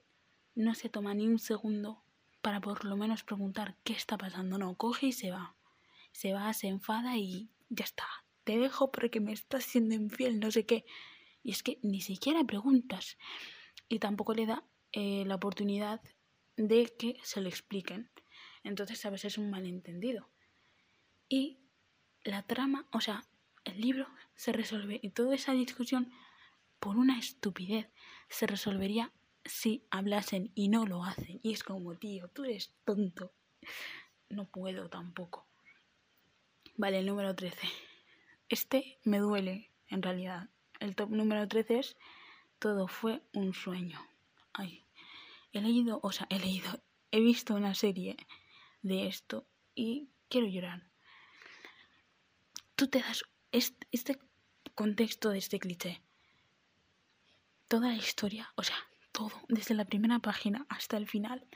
no 0.54 0.74
se 0.74 0.88
toma 0.88 1.14
ni 1.14 1.26
un 1.26 1.38
segundo 1.38 2.02
para 2.42 2.60
por 2.60 2.84
lo 2.84 2.96
menos 2.96 3.24
preguntar 3.24 3.76
qué 3.84 3.92
está 3.94 4.18
pasando, 4.18 4.58
no, 4.58 4.76
coge 4.76 5.06
y 5.06 5.12
se 5.12 5.30
va. 5.30 5.56
Se 6.12 6.32
va, 6.32 6.52
se 6.52 6.68
enfada 6.68 7.16
y 7.16 7.50
ya 7.68 7.84
está. 7.84 8.06
Te 8.44 8.58
dejo 8.58 8.90
porque 8.90 9.20
me 9.20 9.32
estás 9.32 9.64
siendo 9.64 9.94
infiel, 9.94 10.40
no 10.40 10.50
sé 10.50 10.64
qué. 10.64 10.84
Y 11.42 11.50
es 11.50 11.62
que 11.62 11.78
ni 11.82 12.00
siquiera 12.00 12.44
preguntas. 12.44 13.18
Y 13.88 13.98
tampoco 13.98 14.34
le 14.34 14.46
da 14.46 14.64
eh, 14.92 15.24
la 15.26 15.34
oportunidad 15.34 16.00
de 16.58 16.92
que 16.98 17.16
se 17.22 17.40
lo 17.40 17.48
expliquen. 17.48 18.10
Entonces, 18.64 19.06
a 19.06 19.10
veces 19.10 19.32
es 19.34 19.38
un 19.38 19.50
malentendido. 19.50 20.28
Y 21.28 21.60
la 22.24 22.42
trama, 22.42 22.86
o 22.92 23.00
sea, 23.00 23.24
el 23.64 23.80
libro 23.80 24.08
se 24.34 24.52
resuelve 24.52 24.98
y 25.02 25.10
toda 25.10 25.34
esa 25.34 25.52
discusión 25.52 26.12
por 26.80 26.96
una 26.96 27.18
estupidez 27.18 27.88
se 28.28 28.46
resolvería 28.46 29.12
si 29.44 29.86
hablasen 29.90 30.50
y 30.54 30.68
no 30.68 30.84
lo 30.84 31.04
hacen. 31.04 31.40
Y 31.42 31.52
es 31.52 31.62
como, 31.62 31.94
tío, 31.94 32.28
tú 32.28 32.44
eres 32.44 32.74
tonto. 32.84 33.32
No 34.28 34.46
puedo 34.46 34.90
tampoco. 34.90 35.46
Vale, 36.76 36.98
el 36.98 37.06
número 37.06 37.34
13. 37.34 37.56
Este 38.48 38.98
me 39.04 39.18
duele, 39.18 39.70
en 39.88 40.02
realidad. 40.02 40.48
El 40.80 40.96
top 40.96 41.10
número 41.10 41.46
13 41.46 41.78
es 41.78 41.96
Todo 42.58 42.88
fue 42.88 43.22
un 43.32 43.54
sueño. 43.54 44.00
Ay, 44.52 44.87
he 45.58 45.62
leído, 45.62 46.00
o 46.02 46.12
sea, 46.12 46.26
he 46.30 46.38
leído, 46.38 46.82
he 47.10 47.20
visto 47.20 47.54
una 47.54 47.74
serie 47.74 48.16
de 48.82 49.06
esto 49.06 49.46
y 49.74 50.10
quiero 50.28 50.46
llorar. 50.46 50.90
Tú 52.74 52.88
te 52.88 53.00
das 53.00 53.24
este, 53.52 54.18
contexto 54.74 55.30
de 55.30 55.38
este 55.38 55.58
cliché. 55.58 56.02
Toda 57.66 57.88
la 57.88 57.96
historia, 57.96 58.52
o 58.56 58.62
sea, 58.62 58.76
todo, 59.12 59.32
desde 59.48 59.74
la 59.74 59.84
primera 59.84 60.20
página 60.20 60.64
hasta 60.68 60.96
el 60.96 61.08
final, 61.08 61.46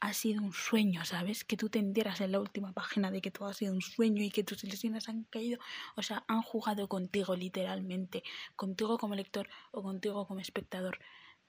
ha 0.00 0.12
sido 0.12 0.42
un 0.42 0.52
sueño, 0.52 1.04
¿sabes? 1.04 1.44
Que 1.44 1.56
tú 1.56 1.68
te 1.68 1.78
enteras 1.78 2.20
en 2.20 2.32
la 2.32 2.40
última 2.40 2.72
página 2.72 3.10
de 3.10 3.20
que 3.20 3.30
todo 3.30 3.48
ha 3.48 3.54
sido 3.54 3.72
un 3.72 3.80
sueño 3.80 4.22
y 4.22 4.30
que 4.30 4.44
tus 4.44 4.64
ilusiones 4.64 5.08
han 5.08 5.24
caído. 5.24 5.58
O 5.96 6.02
sea, 6.02 6.24
han 6.28 6.42
jugado 6.42 6.88
contigo 6.88 7.36
literalmente, 7.36 8.22
contigo 8.56 8.98
como 8.98 9.14
lector 9.14 9.48
o 9.70 9.82
contigo 9.82 10.26
como 10.26 10.40
espectador. 10.40 10.98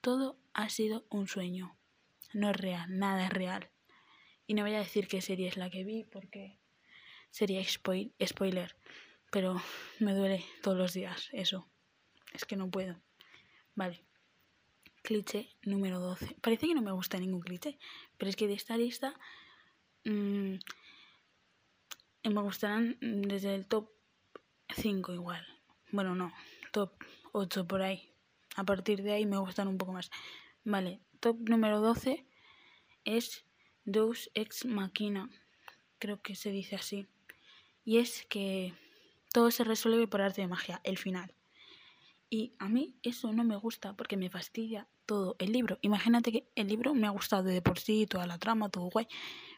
Todo 0.01 0.37
ha 0.53 0.69
sido 0.69 1.05
un 1.09 1.27
sueño. 1.27 1.77
No 2.35 2.49
es 2.49 2.57
real, 2.57 2.85
nada 2.99 3.25
es 3.25 3.31
real. 3.31 3.69
Y 4.45 4.55
no 4.55 4.63
voy 4.63 4.75
a 4.75 4.79
decir 4.79 5.07
qué 5.07 5.21
serie 5.21 5.47
es 5.47 5.55
la 5.55 5.69
que 5.69 5.85
vi 5.85 6.03
porque 6.03 6.59
sería 7.31 7.63
spoiler. 7.63 8.75
Pero 9.31 9.61
me 9.99 10.13
duele 10.13 10.43
todos 10.61 10.77
los 10.77 10.93
días 10.93 11.29
eso. 11.31 11.69
Es 12.33 12.43
que 12.43 12.57
no 12.57 12.69
puedo. 12.69 13.01
Vale. 13.73 14.03
Cliché 15.01 15.47
número 15.63 16.01
12. 16.01 16.35
Parece 16.41 16.67
que 16.67 16.75
no 16.75 16.81
me 16.81 16.91
gusta 16.91 17.17
ningún 17.19 17.41
cliché. 17.41 17.79
Pero 18.17 18.29
es 18.29 18.35
que 18.35 18.47
de 18.47 18.55
esta 18.55 18.75
lista 18.75 19.13
mmm, 20.03 20.55
me 22.23 22.41
gustarán 22.41 22.97
desde 22.99 23.55
el 23.55 23.65
top 23.65 23.89
5 24.75 25.13
igual. 25.13 25.47
Bueno, 25.91 26.15
no. 26.15 26.33
Top 26.73 27.01
8 27.31 27.65
por 27.65 27.81
ahí 27.81 28.11
a 28.55 28.63
partir 28.63 29.03
de 29.03 29.13
ahí 29.13 29.25
me 29.25 29.37
gustan 29.37 29.67
un 29.67 29.77
poco 29.77 29.91
más. 29.91 30.09
Vale, 30.63 31.01
top 31.19 31.37
número 31.49 31.81
12 31.81 32.25
es 33.03 33.45
Deus 33.83 34.31
Ex 34.33 34.65
Machina, 34.65 35.29
creo 35.99 36.21
que 36.21 36.35
se 36.35 36.51
dice 36.51 36.75
así. 36.75 37.07
Y 37.83 37.97
es 37.97 38.25
que 38.27 38.73
todo 39.31 39.51
se 39.51 39.63
resuelve 39.63 40.07
por 40.07 40.21
arte 40.21 40.41
de 40.41 40.47
magia, 40.47 40.81
el 40.83 40.97
final. 40.97 41.33
Y 42.29 42.53
a 42.57 42.67
mí 42.67 42.95
eso 43.03 43.31
no 43.31 43.43
me 43.43 43.55
gusta 43.55 43.95
porque 43.95 44.17
me 44.17 44.29
fastidia 44.29 44.87
todo 45.05 45.35
el 45.39 45.51
libro. 45.51 45.77
Imagínate 45.81 46.31
que 46.31 46.47
el 46.55 46.67
libro 46.67 46.93
me 46.93 47.07
ha 47.07 47.11
gustado 47.11 47.43
de 47.43 47.61
por 47.61 47.79
sí, 47.79 48.07
toda 48.07 48.25
la 48.25 48.39
trama, 48.39 48.69
todo 48.69 48.89
guay. 48.89 49.07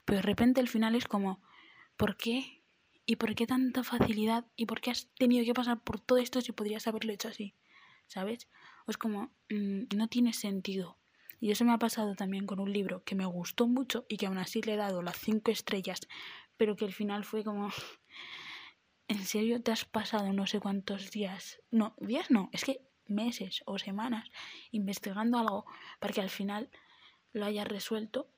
Pero 0.05 0.17
de 0.17 0.23
repente 0.23 0.61
el 0.61 0.67
final 0.67 0.95
es 0.95 1.05
como, 1.05 1.41
¿por 1.95 2.17
qué? 2.17 2.63
¿Y 3.05 3.15
por 3.15 3.33
qué 3.35 3.47
tanta 3.47 3.83
facilidad? 3.83 4.45
¿Y 4.57 4.65
por 4.65 4.81
qué 4.81 4.91
has 4.91 5.07
tenido 5.17 5.45
que 5.45 5.53
pasar 5.53 5.81
por 5.81 5.99
todo 5.99 6.17
esto 6.17 6.41
si 6.41 6.51
podrías 6.51 6.87
haberlo 6.87 7.13
hecho 7.13 7.29
así? 7.29 7.55
¿Sabes? 8.07 8.47
es 8.87 8.97
como, 8.97 9.31
mm, 9.49 9.95
no 9.95 10.07
tiene 10.07 10.33
sentido. 10.33 10.97
Y 11.39 11.51
eso 11.51 11.65
me 11.65 11.73
ha 11.73 11.77
pasado 11.77 12.15
también 12.15 12.45
con 12.45 12.59
un 12.59 12.71
libro 12.71 13.03
que 13.03 13.15
me 13.15 13.25
gustó 13.25 13.67
mucho 13.67 14.05
y 14.09 14.17
que 14.17 14.27
aún 14.27 14.37
así 14.37 14.61
le 14.61 14.73
he 14.73 14.77
dado 14.77 15.01
las 15.01 15.17
cinco 15.17 15.51
estrellas, 15.51 16.07
pero 16.57 16.75
que 16.75 16.85
al 16.85 16.93
final 16.93 17.23
fue 17.23 17.43
como, 17.43 17.69
¿en 19.07 19.23
serio 19.23 19.61
te 19.61 19.71
has 19.71 19.85
pasado 19.85 20.33
no 20.33 20.47
sé 20.47 20.59
cuántos 20.59 21.11
días? 21.11 21.61
No, 21.71 21.95
días 21.99 22.31
no, 22.31 22.49
es 22.53 22.65
que 22.65 22.81
meses 23.05 23.61
o 23.65 23.77
semanas 23.77 24.29
investigando 24.71 25.37
algo 25.37 25.65
para 25.99 26.13
que 26.13 26.21
al 26.21 26.29
final 26.29 26.69
lo 27.31 27.45
hayas 27.45 27.67
resuelto 27.67 28.29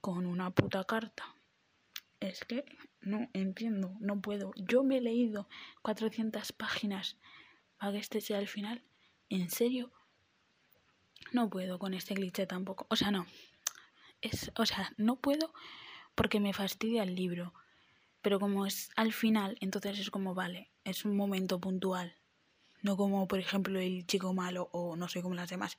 con 0.00 0.26
una 0.26 0.50
puta 0.50 0.84
carta. 0.84 1.34
Es 2.20 2.44
que 2.44 2.64
no 3.00 3.28
entiendo, 3.32 3.96
no 4.00 4.20
puedo. 4.20 4.52
Yo 4.56 4.84
me 4.84 4.98
he 4.98 5.00
leído 5.00 5.48
400 5.82 6.52
páginas 6.52 7.18
para 7.76 7.92
que 7.92 7.98
este 7.98 8.20
sea 8.20 8.38
el 8.38 8.48
final 8.48 8.84
¿En 9.30 9.50
serio? 9.50 9.90
No 11.34 11.50
puedo 11.50 11.80
con 11.80 11.94
este 11.94 12.14
cliché 12.14 12.46
tampoco. 12.46 12.86
O 12.90 12.94
sea, 12.94 13.10
no. 13.10 13.26
Es, 14.20 14.52
o 14.56 14.64
sea, 14.66 14.92
no 14.96 15.16
puedo 15.16 15.52
porque 16.14 16.38
me 16.38 16.52
fastidia 16.52 17.02
el 17.02 17.16
libro. 17.16 17.52
Pero 18.22 18.38
como 18.38 18.66
es 18.66 18.90
al 18.94 19.12
final, 19.12 19.58
entonces 19.60 19.98
es 19.98 20.10
como, 20.10 20.34
vale, 20.34 20.70
es 20.84 21.04
un 21.04 21.16
momento 21.16 21.58
puntual. 21.58 22.14
No 22.82 22.96
como, 22.96 23.26
por 23.26 23.40
ejemplo, 23.40 23.80
el 23.80 24.06
chico 24.06 24.32
malo 24.32 24.68
o 24.70 24.94
no 24.94 25.08
sé 25.08 25.22
cómo 25.22 25.34
las 25.34 25.50
demás, 25.50 25.76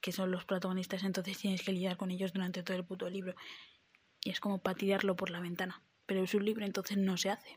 que 0.00 0.10
son 0.10 0.32
los 0.32 0.44
protagonistas, 0.44 1.04
entonces 1.04 1.38
tienes 1.38 1.62
que 1.62 1.70
lidiar 1.72 1.96
con 1.96 2.10
ellos 2.10 2.32
durante 2.32 2.64
todo 2.64 2.76
el 2.76 2.84
puto 2.84 3.08
libro. 3.08 3.36
Y 4.24 4.30
es 4.30 4.40
como 4.40 4.58
para 4.58 4.78
tirarlo 4.78 5.14
por 5.14 5.30
la 5.30 5.38
ventana. 5.38 5.80
Pero 6.06 6.24
es 6.24 6.34
un 6.34 6.44
libro, 6.44 6.66
entonces 6.66 6.96
no 6.96 7.16
se 7.16 7.30
hace. 7.30 7.56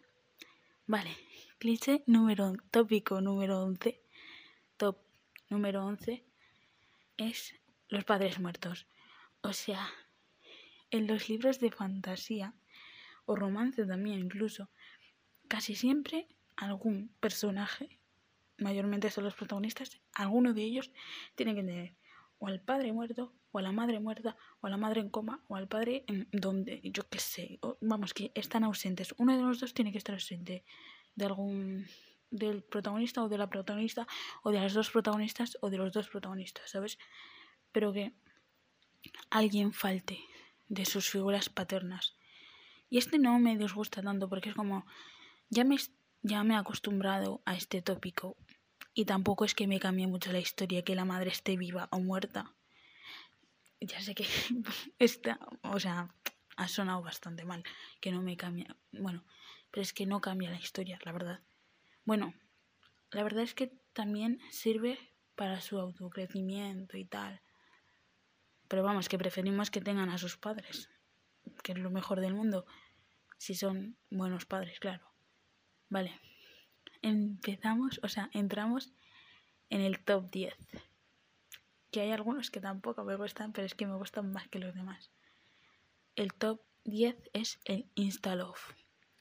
Vale, 0.86 1.17
cliché 1.57 2.03
número, 2.05 2.53
tópico 2.69 3.19
número 3.19 3.63
11, 3.63 4.00
top 4.77 5.00
número 5.50 5.83
11 5.83 6.30
es 7.30 7.56
Los 7.90 8.04
padres 8.06 8.40
muertos. 8.40 8.88
O 9.42 9.54
sea, 9.54 9.90
en 10.92 11.08
los 11.08 11.30
libros 11.30 11.60
de 11.60 11.72
fantasía 11.72 12.54
o 13.25 13.36
romance 13.36 13.86
también 13.86 14.20
incluso, 14.20 14.70
casi 15.48 15.75
siempre 15.75 16.28
algún 16.56 17.10
personaje, 17.20 18.00
mayormente 18.58 19.10
son 19.10 19.25
los 19.25 19.36
protagonistas, 19.36 20.00
alguno 20.13 20.54
de 20.54 20.63
ellos 20.63 20.92
tiene 21.36 21.56
que 21.56 21.63
tener 21.63 21.96
o 22.42 22.48
al 22.48 22.60
padre 22.60 22.92
muerto, 22.92 23.34
o 23.51 23.60
a 23.60 23.62
la 23.62 23.72
madre 23.72 24.00
muerta, 24.00 24.36
o 24.62 24.68
a 24.68 24.70
la 24.72 24.78
madre 24.78 25.00
en 25.01 25.10
coma, 25.10 25.44
o 25.48 25.56
al 25.56 25.68
padre 25.68 26.04
en 26.08 26.28
donde, 26.32 26.82
yo 26.84 27.08
qué 27.08 27.20
sé, 27.20 27.60
vamos, 27.82 28.16
que 28.16 28.32
están 28.34 28.63
ausentes. 28.63 29.13
Uno 29.18 29.38
de 29.38 29.44
los 29.44 29.60
dos 29.60 29.75
tiene 29.75 29.92
que 29.92 30.00
estar 30.00 30.16
ausente 30.16 30.63
de 31.16 31.25
algún 31.25 31.86
del 32.31 32.63
protagonista 32.63 33.23
o 33.23 33.29
de 33.29 33.38
la 33.38 33.50
protagonista 33.50 34.07
o 34.41 34.51
de 34.51 34.59
las 34.59 34.73
dos 34.73 34.89
protagonistas 34.89 35.57
o 35.61 35.69
de 35.69 35.77
los 35.77 35.93
dos 35.93 36.09
protagonistas, 36.09 36.71
¿sabes? 36.71 36.97
Pero 37.71 37.93
que 37.93 38.13
alguien 39.29 39.73
falte 39.73 40.19
de 40.67 40.85
sus 40.85 41.09
figuras 41.09 41.50
paternas. 41.50 42.15
Y 42.89 42.97
este 42.97 43.19
no 43.19 43.38
me 43.39 43.57
disgusta 43.57 44.01
tanto 44.01 44.27
porque 44.27 44.50
es 44.50 44.55
como 44.55 44.85
ya 45.50 45.63
me 45.63 45.77
ya 46.23 46.43
me 46.43 46.53
he 46.53 46.57
acostumbrado 46.57 47.41
a 47.45 47.55
este 47.55 47.81
tópico 47.81 48.38
y 48.93 49.05
tampoco 49.05 49.45
es 49.45 49.55
que 49.55 49.67
me 49.67 49.79
cambie 49.79 50.07
mucho 50.07 50.31
la 50.31 50.39
historia 50.39 50.83
que 50.83 50.95
la 50.95 51.05
madre 51.05 51.31
esté 51.31 51.57
viva 51.57 51.88
o 51.91 52.00
muerta. 52.00 52.53
Ya 53.79 54.00
sé 54.01 54.13
que 54.13 54.25
está, 55.00 55.39
o 55.63 55.79
sea, 55.79 56.13
ha 56.57 56.67
sonado 56.67 57.01
bastante 57.01 57.45
mal, 57.45 57.63
que 58.00 58.11
no 58.11 58.21
me 58.21 58.38
cambia, 58.38 58.75
bueno, 58.91 59.23
pero 59.71 59.81
es 59.81 59.93
que 59.93 60.05
no 60.05 60.21
cambia 60.21 60.51
la 60.51 60.59
historia, 60.59 61.00
la 61.03 61.11
verdad. 61.11 61.39
Bueno, 62.05 62.34
la 63.12 63.24
verdad 63.24 63.43
es 63.43 63.53
que 63.53 63.67
también 63.93 64.39
sirve 64.50 64.98
para 65.36 65.62
su 65.62 65.79
autocrecimiento 65.79 66.98
y 66.98 67.05
tal. 67.05 67.41
Pero 68.67 68.84
vamos, 68.84 69.10
que 69.10 69.17
preferimos 69.17 69.70
que 69.70 69.81
tengan 69.81 70.10
a 70.10 70.17
sus 70.17 70.38
padres, 70.38 70.89
que 71.63 71.74
es 71.74 71.77
lo 71.77 71.91
mejor 71.91 72.22
del 72.22 72.34
mundo, 72.34 72.65
si 73.38 73.55
son 73.55 73.98
buenos 74.10 74.46
padres, 74.46 74.79
claro. 74.79 75.12
Vale, 75.89 76.20
empezamos, 77.01 78.00
o 78.03 78.08
sea, 78.08 78.29
entramos 78.34 78.93
en 79.70 79.81
el 79.81 80.00
top 80.03 80.29
10. 80.31 80.55
Que 81.91 82.01
hay 82.01 82.12
algunos 82.12 82.50
que 82.50 82.62
tampoco 82.62 83.03
me 83.03 83.15
gustan, 83.15 83.51
pero 83.51 83.65
es 83.65 83.75
que 83.75 83.88
me 83.88 83.96
gustan 83.96 84.31
más 84.31 84.48
que 84.48 84.60
los 84.60 84.74
demás. 84.74 85.12
El 86.15 86.34
top 86.34 86.62
10 86.86 87.29
es 87.34 87.60
el 87.65 87.89
Instalove. 87.96 88.60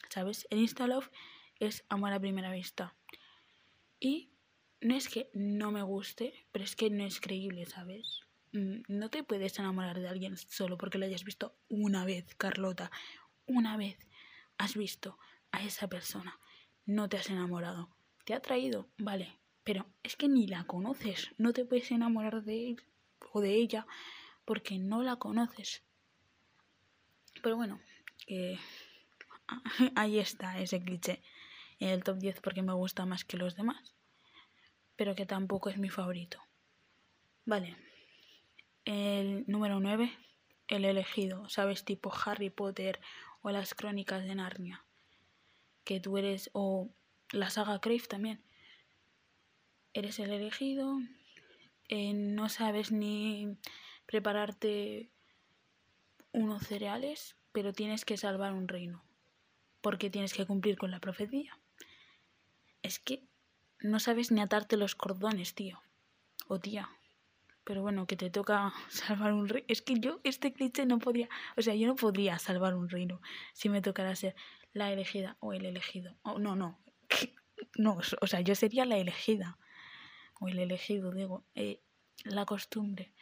¿Sabes? 0.08 0.46
El 0.50 0.58
Instalove 0.58 1.10
es 1.60 1.84
amor 1.88 2.12
a 2.12 2.20
primera 2.20 2.50
vista. 2.50 2.96
Y 4.00 4.30
no 4.80 4.96
es 4.96 5.08
que 5.08 5.30
no 5.34 5.70
me 5.70 5.82
guste, 5.82 6.46
pero 6.50 6.64
es 6.64 6.74
que 6.74 6.90
no 6.90 7.04
es 7.04 7.20
creíble, 7.20 7.66
¿sabes? 7.66 8.20
Mm, 8.52 8.80
no 8.88 9.10
te 9.10 9.22
puedes 9.22 9.58
enamorar 9.58 10.00
de 10.00 10.08
alguien 10.08 10.36
solo 10.36 10.78
porque 10.78 10.98
lo 10.98 11.06
hayas 11.06 11.22
visto 11.22 11.54
una 11.68 12.04
vez, 12.04 12.34
Carlota. 12.34 12.90
Una 13.46 13.76
vez 13.76 13.98
has 14.58 14.74
visto 14.74 15.18
a 15.52 15.62
esa 15.62 15.88
persona. 15.88 16.40
No 16.86 17.08
te 17.08 17.18
has 17.18 17.28
enamorado. 17.28 17.90
Te 18.24 18.34
ha 18.34 18.40
traído, 18.40 18.88
vale. 18.98 19.38
Pero 19.62 19.86
es 20.02 20.16
que 20.16 20.28
ni 20.28 20.46
la 20.46 20.64
conoces. 20.64 21.30
No 21.36 21.52
te 21.52 21.66
puedes 21.66 21.90
enamorar 21.90 22.42
de 22.42 22.70
él 22.70 22.82
o 23.32 23.40
de 23.40 23.54
ella 23.54 23.86
porque 24.46 24.78
no 24.78 25.02
la 25.02 25.16
conoces. 25.16 25.82
Pero 27.42 27.56
bueno, 27.56 27.80
ahí 29.94 30.18
está 30.18 30.58
ese 30.58 30.80
cliché 30.80 31.22
en 31.80 31.88
el 31.88 32.04
top 32.04 32.18
10 32.18 32.40
porque 32.40 32.62
me 32.62 32.75
gusta 32.75 33.06
más 33.06 33.25
que 33.25 33.37
los 33.37 33.56
demás. 33.56 33.94
Pero 34.96 35.14
que 35.14 35.26
tampoco 35.26 35.70
es 35.70 35.78
mi 35.78 35.88
favorito. 35.88 36.42
Vale, 37.46 37.76
el 38.84 39.44
número 39.46 39.80
9, 39.80 40.12
el 40.68 40.84
elegido, 40.84 41.49
¿sabes? 41.49 41.84
Tipo 41.84 42.12
Harry 42.25 42.50
Potter 42.50 43.00
o 43.42 43.50
las 43.50 43.75
crónicas 43.75 44.25
de 44.25 44.34
Narnia. 44.34 44.84
Que 45.84 46.00
tú 46.00 46.18
eres, 46.18 46.50
o 46.52 46.90
la 47.32 47.50
saga 47.50 47.80
Crave 47.80 48.06
también. 48.08 48.42
Eres 49.92 50.18
el 50.18 50.30
elegido, 50.32 50.99
eh, 51.88 52.12
no 52.12 52.49
sabes 52.49 52.92
ni 52.92 53.56
prepararte 54.06 55.10
unos 56.32 56.62
cereales, 56.66 57.37
pero 57.52 57.72
tienes 57.72 58.04
que 58.04 58.16
salvar 58.16 58.52
un 58.52 58.68
reino. 58.68 59.02
Porque 59.80 60.10
tienes 60.10 60.34
que 60.34 60.46
cumplir 60.46 60.76
con 60.76 60.90
la 60.90 61.00
profecía. 61.00 61.59
Es 62.82 62.99
que 62.99 63.28
no 63.80 64.00
sabes 64.00 64.30
ni 64.30 64.40
atarte 64.40 64.76
los 64.76 64.94
cordones, 64.94 65.54
tío. 65.54 65.80
O 66.49 66.58
tía 66.58 66.90
pero 67.70 67.82
bueno, 67.82 68.04
que 68.06 68.16
te 68.16 68.30
toca 68.30 68.72
salvar 68.88 69.32
un 69.32 69.49
reino. 69.49 69.64
Es 69.68 69.80
que 69.80 69.94
yo, 70.00 70.20
este 70.25 70.52
cliché 70.52 70.87
no 70.87 70.99
podía, 70.99 71.28
o 71.56 71.62
sea, 71.62 71.75
yo 71.76 71.87
no 71.87 71.94
podría 71.94 72.37
salvar 72.40 72.75
un 72.75 72.88
reino 72.88 73.20
si 73.52 73.68
me 73.68 73.80
tocara 73.80 74.16
ser 74.16 74.34
la 74.72 74.92
elegida 74.92 75.37
o 75.38 75.52
el 75.52 75.64
elegido. 75.64 76.16
Oh, 76.22 76.40
no, 76.40 76.56
no, 76.56 76.80
no, 77.76 77.99
o 78.20 78.26
sea, 78.26 78.40
yo 78.40 78.56
sería 78.56 78.84
la 78.87 78.96
elegida 78.96 79.56
o 80.40 80.49
el 80.49 80.58
elegido, 80.58 81.12
digo, 81.12 81.44
eh, 81.54 81.80
la 82.25 82.44
costumbre. 82.44 83.12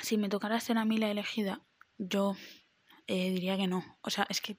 Si 0.00 0.16
me 0.16 0.28
tocara 0.28 0.60
ser 0.60 0.78
a 0.78 0.84
mí 0.84 0.98
la 0.98 1.10
elegida, 1.10 1.62
yo 1.98 2.36
eh, 3.08 3.30
diría 3.30 3.56
que 3.56 3.66
no. 3.66 3.98
O 4.02 4.10
sea, 4.10 4.24
es 4.28 4.40
que 4.40 4.56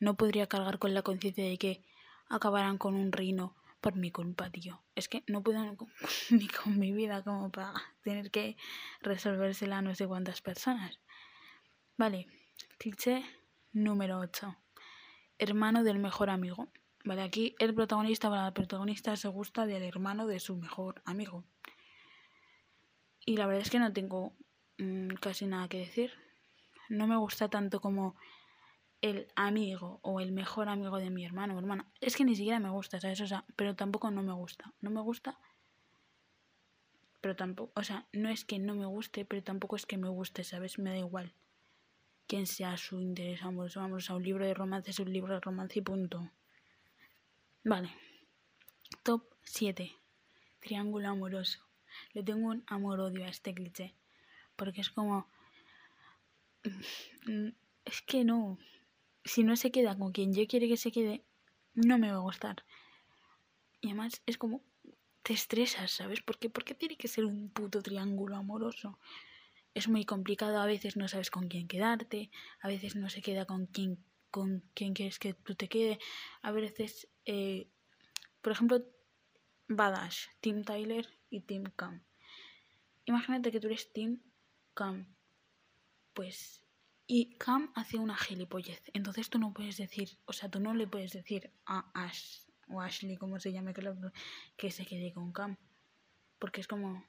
no 0.00 0.16
podría 0.16 0.46
cargar 0.46 0.78
con 0.78 0.94
la 0.94 1.02
conciencia 1.02 1.44
de 1.44 1.58
que 1.58 1.84
acabarán 2.28 2.78
con 2.78 2.94
un 2.94 3.12
reino 3.12 3.54
por 3.80 3.96
mi 3.96 4.10
culpa, 4.10 4.50
tío. 4.50 4.82
Es 4.94 5.08
que 5.08 5.24
no 5.26 5.42
puedo 5.42 5.60
ni 6.30 6.48
con 6.48 6.78
mi 6.78 6.92
vida 6.92 7.22
como 7.22 7.50
para 7.50 7.74
tener 8.02 8.30
que 8.30 8.56
resolvérsela 9.00 9.78
a 9.78 9.82
no 9.82 9.94
sé 9.94 10.06
cuántas 10.06 10.40
personas. 10.40 11.00
Vale, 11.96 12.26
cliché 12.78 13.24
número 13.72 14.18
8. 14.20 14.56
Hermano 15.38 15.84
del 15.84 15.98
mejor 15.98 16.30
amigo. 16.30 16.68
Vale, 17.04 17.22
aquí 17.22 17.54
el 17.58 17.74
protagonista 17.74 18.30
o 18.30 18.34
la 18.34 18.54
protagonista 18.54 19.16
se 19.16 19.28
gusta 19.28 19.66
del 19.66 19.82
hermano 19.82 20.26
de 20.26 20.40
su 20.40 20.56
mejor 20.56 21.02
amigo. 21.04 21.44
Y 23.26 23.36
la 23.36 23.46
verdad 23.46 23.62
es 23.62 23.70
que 23.70 23.78
no 23.78 23.92
tengo 23.92 24.32
mm, 24.78 25.08
casi 25.20 25.46
nada 25.46 25.68
que 25.68 25.78
decir. 25.78 26.12
No 26.88 27.06
me 27.06 27.16
gusta 27.16 27.48
tanto 27.48 27.80
como 27.80 28.16
el 29.04 29.28
amigo 29.36 30.00
o 30.00 30.18
el 30.18 30.32
mejor 30.32 30.70
amigo 30.70 30.96
de 30.98 31.10
mi 31.10 31.26
hermano 31.26 31.54
o 31.54 31.58
hermana. 31.58 31.86
Es 32.00 32.16
que 32.16 32.24
ni 32.24 32.34
siquiera 32.34 32.58
me 32.58 32.70
gusta, 32.70 32.98
¿sabes? 32.98 33.20
O 33.20 33.26
sea, 33.26 33.44
pero 33.54 33.76
tampoco 33.76 34.10
no 34.10 34.22
me 34.22 34.32
gusta. 34.32 34.72
No 34.80 34.88
me 34.88 35.02
gusta, 35.02 35.38
pero 37.20 37.36
tampoco, 37.36 37.78
o 37.78 37.84
sea, 37.84 38.06
no 38.14 38.30
es 38.30 38.46
que 38.46 38.58
no 38.58 38.74
me 38.74 38.86
guste, 38.86 39.26
pero 39.26 39.42
tampoco 39.42 39.76
es 39.76 39.84
que 39.84 39.98
me 39.98 40.08
guste, 40.08 40.42
¿sabes? 40.42 40.78
Me 40.78 40.88
da 40.88 40.96
igual 40.96 41.34
quién 42.26 42.46
sea 42.46 42.78
su 42.78 42.98
interés 42.98 43.42
amoroso. 43.42 43.80
Vamos 43.80 44.08
a 44.08 44.14
un 44.14 44.22
libro 44.22 44.46
de 44.46 44.54
romance, 44.54 44.90
es 44.90 44.98
un 44.98 45.12
libro 45.12 45.34
de 45.34 45.40
romance 45.40 45.78
y 45.78 45.82
punto. 45.82 46.30
Vale. 47.62 47.94
Top 49.02 49.26
7. 49.42 49.92
Triángulo 50.60 51.08
amoroso. 51.08 51.60
Le 52.14 52.22
tengo 52.22 52.48
un 52.48 52.64
amor-odio 52.68 53.26
a 53.26 53.28
este 53.28 53.52
cliché. 53.52 53.94
Porque 54.56 54.80
es 54.80 54.88
como... 54.88 55.26
Mm, 57.26 57.48
es 57.84 58.00
que 58.00 58.24
no 58.24 58.58
si 59.24 59.42
no 59.42 59.56
se 59.56 59.70
queda 59.70 59.96
con 59.96 60.12
quien 60.12 60.34
yo 60.34 60.46
quiere 60.46 60.68
que 60.68 60.76
se 60.76 60.92
quede, 60.92 61.24
no 61.74 61.98
me 61.98 62.10
va 62.10 62.16
a 62.16 62.20
gustar. 62.20 62.64
Y 63.80 63.88
además 63.88 64.22
es 64.26 64.38
como, 64.38 64.62
te 65.22 65.32
estresas, 65.32 65.90
¿sabes? 65.90 66.22
¿Por 66.22 66.38
qué? 66.38 66.50
Porque 66.50 66.74
tiene 66.74 66.96
que 66.96 67.08
ser 67.08 67.24
un 67.24 67.48
puto 67.48 67.82
triángulo 67.82 68.36
amoroso. 68.36 68.98
Es 69.74 69.88
muy 69.88 70.04
complicado, 70.04 70.58
a 70.60 70.66
veces 70.66 70.96
no 70.96 71.08
sabes 71.08 71.30
con 71.30 71.48
quién 71.48 71.66
quedarte, 71.66 72.30
a 72.60 72.68
veces 72.68 72.94
no 72.94 73.08
se 73.08 73.22
queda 73.22 73.44
con 73.44 73.66
quién, 73.66 73.98
con 74.30 74.62
quién 74.74 74.94
quieres 74.94 75.18
que 75.18 75.34
tú 75.34 75.54
te 75.54 75.68
quede, 75.68 75.98
a 76.42 76.52
veces, 76.52 77.08
eh, 77.24 77.68
por 78.40 78.52
ejemplo, 78.52 78.84
Badash, 79.68 80.26
Tim 80.40 80.62
Tyler 80.62 81.08
y 81.30 81.40
Tim 81.40 81.64
Cam. 81.76 82.04
Imagínate 83.06 83.50
que 83.50 83.60
tú 83.60 83.66
eres 83.66 83.92
Tim 83.92 84.20
Cam. 84.74 85.06
Pues 86.12 86.63
y 87.06 87.36
Cam 87.36 87.70
hace 87.74 87.98
una 87.98 88.16
gilipollez. 88.16 88.82
Entonces 88.94 89.28
tú 89.28 89.38
no 89.38 89.52
puedes 89.52 89.76
decir, 89.76 90.18
o 90.24 90.32
sea, 90.32 90.50
tú 90.50 90.60
no 90.60 90.74
le 90.74 90.86
puedes 90.86 91.12
decir 91.12 91.52
a 91.66 91.90
Ash 91.94 92.40
o 92.68 92.80
Ashley, 92.80 93.16
como 93.16 93.38
se 93.38 93.52
llame, 93.52 93.74
que 94.56 94.70
se 94.70 94.86
quede 94.86 95.12
con 95.12 95.32
Cam. 95.32 95.56
Porque 96.38 96.60
es 96.60 96.66
como, 96.66 97.04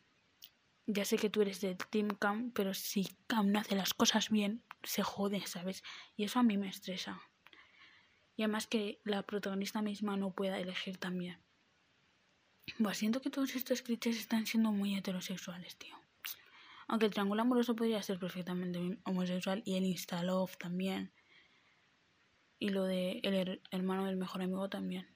ya 0.86 1.06
sé 1.06 1.18
que 1.18 1.30
tú 1.30 1.42
eres 1.42 1.62
de 1.62 1.76
Team 1.76 2.10
Cam, 2.10 2.52
pero 2.52 2.74
si 2.74 3.08
Cam 3.28 3.52
no 3.52 3.60
hace 3.60 3.76
las 3.76 3.94
cosas 3.94 4.30
bien, 4.30 4.64
se 4.84 5.02
jode, 5.02 5.46
¿sabes? 5.48 5.84
Y 6.16 6.26
eso 6.26 6.40
a 6.40 6.44
mí 6.44 6.58
me 6.58 6.68
estresa. 6.68 7.22
Y 8.36 8.44
además 8.44 8.68
que 8.68 9.00
la 9.06 9.24
protagonista 9.24 9.82
misma 9.82 10.18
no 10.18 10.34
pueda 10.34 10.60
elegir 10.60 10.98
también. 10.98 11.40
Pues 12.82 12.98
siento 12.98 13.22
que 13.22 13.30
todos 13.30 13.56
estos 13.56 13.82
clichés 13.82 14.18
están 14.18 14.46
siendo 14.46 14.72
muy 14.72 14.96
heterosexuales, 14.96 15.78
tío. 15.78 15.96
Aunque 16.88 17.08
el 17.08 17.12
triángulo 17.12 17.42
amoroso 17.42 17.76
podría 17.76 18.02
ser 18.04 18.20
perfectamente 18.20 19.00
homosexual 19.06 19.62
y 19.66 19.76
el 19.76 19.86
Instalove 19.86 20.56
también. 20.58 21.12
Y 22.60 22.70
lo 22.70 22.84
de 22.84 23.20
el 23.24 23.62
hermano 23.72 24.06
del 24.06 24.18
mejor 24.18 24.42
amigo 24.42 24.70
también. 24.70 25.08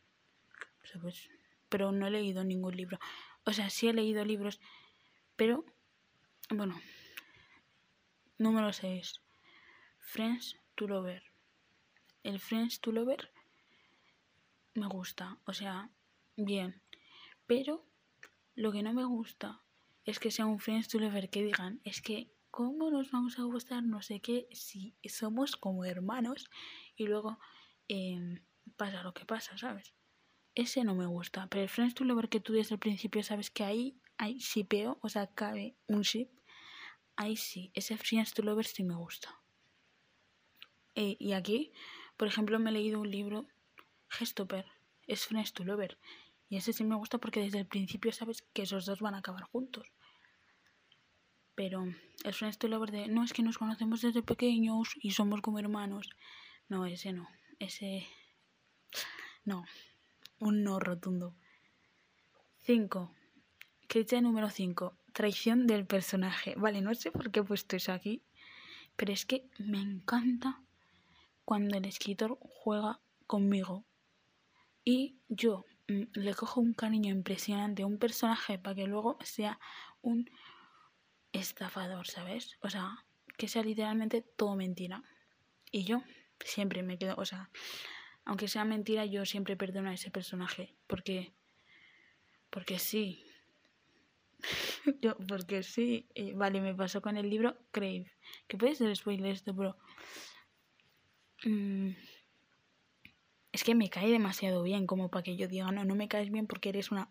Pues, 1.02 1.30
pero 1.70 1.92
no 1.92 2.08
he 2.08 2.12
leído 2.12 2.44
ningún 2.44 2.76
libro. 2.76 3.00
O 3.46 3.54
sea, 3.54 3.70
sí 3.70 3.88
he 3.88 3.94
leído 3.94 4.26
libros, 4.26 4.60
pero 5.36 5.64
bueno. 6.50 6.80
Número 8.38 8.72
6. 8.74 9.22
Friends 10.00 10.58
to 10.76 10.88
Lover. 10.88 11.24
El 12.24 12.40
Friends 12.40 12.80
to 12.80 12.92
Lover 12.92 13.32
me 14.74 14.88
gusta, 14.88 15.38
o 15.46 15.54
sea, 15.54 15.90
bien. 16.36 16.82
Pero 17.48 17.86
lo 18.56 18.72
que 18.72 18.82
no 18.82 18.94
me 18.94 19.06
gusta 19.06 19.62
es 20.06 20.20
que 20.20 20.32
sea 20.32 20.46
un 20.46 20.60
friends 20.60 20.88
to 20.88 21.00
lover 21.00 21.30
que 21.30 21.44
digan, 21.44 21.82
es 21.84 22.02
que, 22.02 22.32
¿cómo 22.52 22.90
nos 22.90 23.12
vamos 23.12 23.38
a 23.40 23.44
gustar? 23.44 23.84
No 23.84 24.02
sé 24.02 24.22
qué, 24.22 24.48
si 24.52 24.96
somos 25.06 25.56
como 25.56 25.86
hermanos 25.86 26.50
y 26.96 27.06
luego 27.08 27.40
em, 27.88 28.44
pasa 28.76 29.04
lo 29.04 29.14
que 29.14 29.26
pasa, 29.26 29.58
¿sabes? 29.58 29.94
Ese 30.56 30.84
no 30.84 30.96
me 30.96 31.06
gusta, 31.06 31.48
pero 31.48 31.64
el 31.64 31.70
friends 31.70 31.94
to 31.96 32.04
lover 32.04 32.30
que 32.30 32.40
tú 32.40 32.54
desde 32.54 32.76
el 32.76 32.80
principio 32.80 33.24
sabes 33.24 33.50
que 33.50 33.64
ahí 33.64 34.02
hay 34.18 34.38
shipeo, 34.38 35.00
o 35.02 35.10
sea, 35.10 35.28
cabe 35.28 35.78
un 35.88 36.02
ship, 36.02 36.30
ahí 37.16 37.38
sí, 37.38 37.72
ese 37.74 37.98
friends 37.98 38.34
to 38.34 38.42
lover 38.42 38.66
sí 38.66 38.84
me 38.84 38.96
gusta. 38.96 39.40
Eh, 40.96 41.16
y 41.20 41.34
aquí, 41.34 41.72
por 42.18 42.28
ejemplo, 42.28 42.60
me 42.60 42.72
he 42.72 42.74
leído 42.74 43.00
un 43.00 43.10
libro, 43.10 43.48
Gestoper, 44.10 44.66
es 45.08 45.26
friends 45.26 45.54
to 45.54 45.64
lover. 45.64 45.98
Y 46.50 46.58
ese 46.58 46.74
sí 46.74 46.84
me 46.84 46.96
gusta 46.96 47.20
porque 47.20 47.42
desde 47.42 47.60
el 47.60 47.68
principio 47.68 48.12
sabes 48.12 48.42
que 48.54 48.64
esos 48.64 48.86
dos 48.86 49.02
van 49.02 49.14
a 49.14 49.20
acabar 49.20 49.44
juntos. 49.44 49.92
Pero 51.54 51.86
el 52.24 52.34
Friends 52.34 52.58
to 52.58 52.68
Lover 52.68 52.92
de 52.92 53.08
no 53.08 53.24
es 53.24 53.34
que 53.34 53.44
nos 53.44 53.58
conocemos 53.58 54.02
desde 54.02 54.24
pequeños 54.24 54.96
y 55.00 55.12
somos 55.12 55.42
como 55.42 55.60
hermanos. 55.60 56.10
No, 56.68 56.86
ese 56.86 57.14
no. 57.14 57.28
Ese. 57.60 58.08
No. 59.46 59.66
Un 60.40 60.64
no 60.64 60.80
rotundo. 60.80 61.36
5. 62.62 63.14
Cliché 63.88 64.22
número 64.22 64.50
5. 64.50 64.98
Traición 65.14 65.68
del 65.68 65.86
personaje. 65.86 66.56
Vale, 66.56 66.82
no 66.82 66.96
sé 66.96 67.12
por 67.12 67.30
qué 67.30 67.42
he 67.42 67.44
puesto 67.44 67.76
eso 67.76 67.92
aquí. 67.92 68.24
Pero 68.96 69.14
es 69.14 69.26
que 69.26 69.50
me 69.60 69.82
encanta 69.82 70.62
cuando 71.46 71.78
el 71.78 71.86
escritor 71.86 72.40
juega 72.42 73.02
conmigo. 73.28 73.86
Y 74.84 75.18
yo, 75.28 75.66
le 75.90 76.34
cojo 76.36 76.62
un 76.62 76.74
cariño 76.74 77.12
impresionante 77.12 77.84
a 77.84 77.88
un 77.88 77.98
personaje 77.98 78.60
para 78.60 78.76
que 78.76 78.88
luego 78.88 79.18
sea 79.24 79.60
un 80.02 80.30
estafador, 81.32 82.08
¿sabes? 82.08 82.58
O 82.62 82.70
sea, 82.70 83.06
que 83.38 83.48
sea 83.48 83.64
literalmente 83.64 84.22
todo 84.22 84.56
mentira. 84.56 85.04
Y 85.72 85.84
yo 85.84 86.04
siempre 86.40 86.84
me 86.84 86.98
quedo, 86.98 87.16
o 87.18 87.26
sea, 87.26 87.50
aunque 88.26 88.48
sea 88.48 88.66
mentira, 88.66 89.06
yo 89.06 89.26
siempre 89.26 89.58
perdono 89.58 89.90
a 89.90 89.94
ese 89.94 90.12
personaje. 90.12 90.76
Porque, 90.88 91.34
porque 92.50 92.80
sí. 92.80 93.24
yo, 95.02 95.18
porque 95.28 95.64
sí. 95.64 96.08
vale, 96.36 96.62
me 96.62 96.76
pasó 96.76 97.02
con 97.02 97.18
el 97.18 97.30
libro 97.30 97.58
Crave. 97.72 98.12
Que 98.48 98.58
puede 98.58 98.76
ser 98.76 98.96
spoiler 98.96 99.34
esto, 99.34 99.56
pero... 99.56 99.78
Mm, 101.44 101.92
es 103.52 103.64
que 103.64 103.76
me 103.76 103.90
cae 103.90 104.10
demasiado 104.10 104.64
bien 104.64 104.86
como 104.86 105.10
para 105.10 105.24
que 105.24 105.36
yo 105.36 105.48
diga, 105.48 105.72
no, 105.72 105.86
no 105.86 105.96
me 105.96 106.08
caes 106.08 106.32
bien 106.32 106.48
porque 106.48 106.70
eres 106.70 106.92
una, 106.92 107.10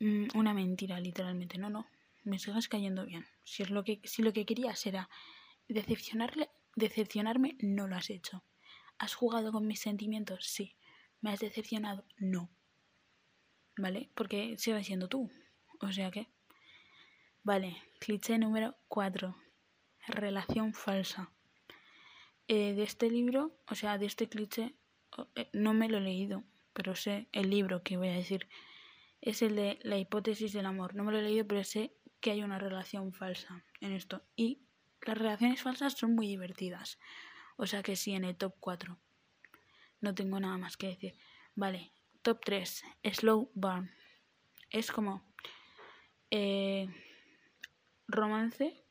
mm, 0.00 0.28
una 0.34 0.54
mentira, 0.54 1.00
literalmente. 1.00 1.58
No, 1.58 1.70
no, 1.70 1.86
me 2.22 2.38
sigas 2.38 2.68
cayendo 2.68 3.04
bien. 3.04 3.26
Si, 3.44 3.62
es 3.62 3.70
lo 3.70 3.84
que, 3.84 4.00
si 4.04 4.22
lo 4.22 4.32
que 4.32 4.46
querías 4.46 4.84
era 4.86 5.08
decepcionarle, 5.68 6.50
decepcionarme, 6.76 7.56
no 7.60 7.86
lo 7.88 7.96
has 7.96 8.10
hecho. 8.10 8.44
¿Has 8.98 9.14
jugado 9.14 9.52
con 9.52 9.66
mis 9.66 9.80
sentimientos? 9.80 10.46
Sí. 10.46 10.76
¿Me 11.20 11.30
has 11.30 11.40
decepcionado? 11.40 12.04
No. 12.16 12.50
¿Vale? 13.76 14.10
Porque 14.14 14.56
sigues 14.58 14.86
siendo 14.86 15.08
tú. 15.08 15.30
O 15.80 15.92
sea 15.92 16.10
que... 16.10 16.28
Vale, 17.42 17.76
cliché 17.98 18.38
número 18.38 18.76
4. 18.88 19.36
Relación 20.06 20.72
falsa. 20.72 21.32
Eh, 22.46 22.74
de 22.74 22.82
este 22.82 23.10
libro, 23.10 23.58
o 23.68 23.74
sea, 23.74 23.98
de 23.98 24.06
este 24.06 24.28
cliché, 24.28 24.74
no 25.52 25.74
me 25.74 25.88
lo 25.88 25.98
he 25.98 26.02
leído, 26.02 26.44
pero 26.72 26.94
sé 26.94 27.28
el 27.32 27.50
libro 27.50 27.82
que 27.82 27.96
voy 27.96 28.08
a 28.08 28.14
decir. 28.14 28.48
Es 29.20 29.40
el 29.40 29.56
de 29.56 29.78
la 29.82 29.96
hipótesis 29.96 30.52
del 30.52 30.66
amor. 30.66 30.94
No 30.94 31.04
me 31.04 31.12
lo 31.12 31.18
he 31.18 31.22
leído, 31.22 31.46
pero 31.46 31.64
sé 31.64 31.94
que 32.20 32.30
hay 32.30 32.42
una 32.42 32.58
relación 32.58 33.12
falsa 33.12 33.64
en 33.80 33.92
esto. 33.92 34.22
Y 34.36 34.66
las 35.02 35.16
relaciones 35.16 35.62
falsas 35.62 35.94
son 35.94 36.14
muy 36.14 36.26
divertidas. 36.26 36.98
O 37.56 37.66
sea 37.66 37.82
que 37.82 37.96
sí, 37.96 38.12
en 38.12 38.24
el 38.24 38.36
top 38.36 38.54
4. 38.60 38.98
No 40.00 40.14
tengo 40.14 40.40
nada 40.40 40.58
más 40.58 40.76
que 40.76 40.88
decir. 40.88 41.16
Vale, 41.54 41.92
top 42.22 42.40
3. 42.44 42.84
Slow 43.12 43.50
Burn. 43.54 43.90
Es 44.70 44.90
como 44.90 45.24
eh, 46.30 46.88
romance 48.08 48.84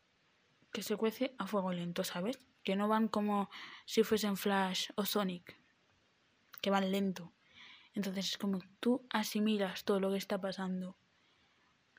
que 0.72 0.82
se 0.82 0.96
cuece 0.96 1.36
a 1.38 1.46
fuego 1.46 1.72
lento, 1.74 2.04
¿sabes? 2.04 2.40
Que 2.64 2.76
no 2.76 2.88
van 2.88 3.08
como 3.08 3.50
si 3.86 4.04
fuesen 4.04 4.38
Flash 4.38 4.90
o 4.96 5.06
Sonic. 5.06 5.63
Que 6.64 6.72
van 6.72 6.92
lento. 6.92 7.32
Entonces 7.94 8.32
es 8.32 8.38
como 8.40 8.58
tú 8.80 9.06
asimilas 9.12 9.84
todo 9.84 10.00
lo 10.00 10.10
que 10.10 10.18
está 10.18 10.42
pasando. 10.42 10.98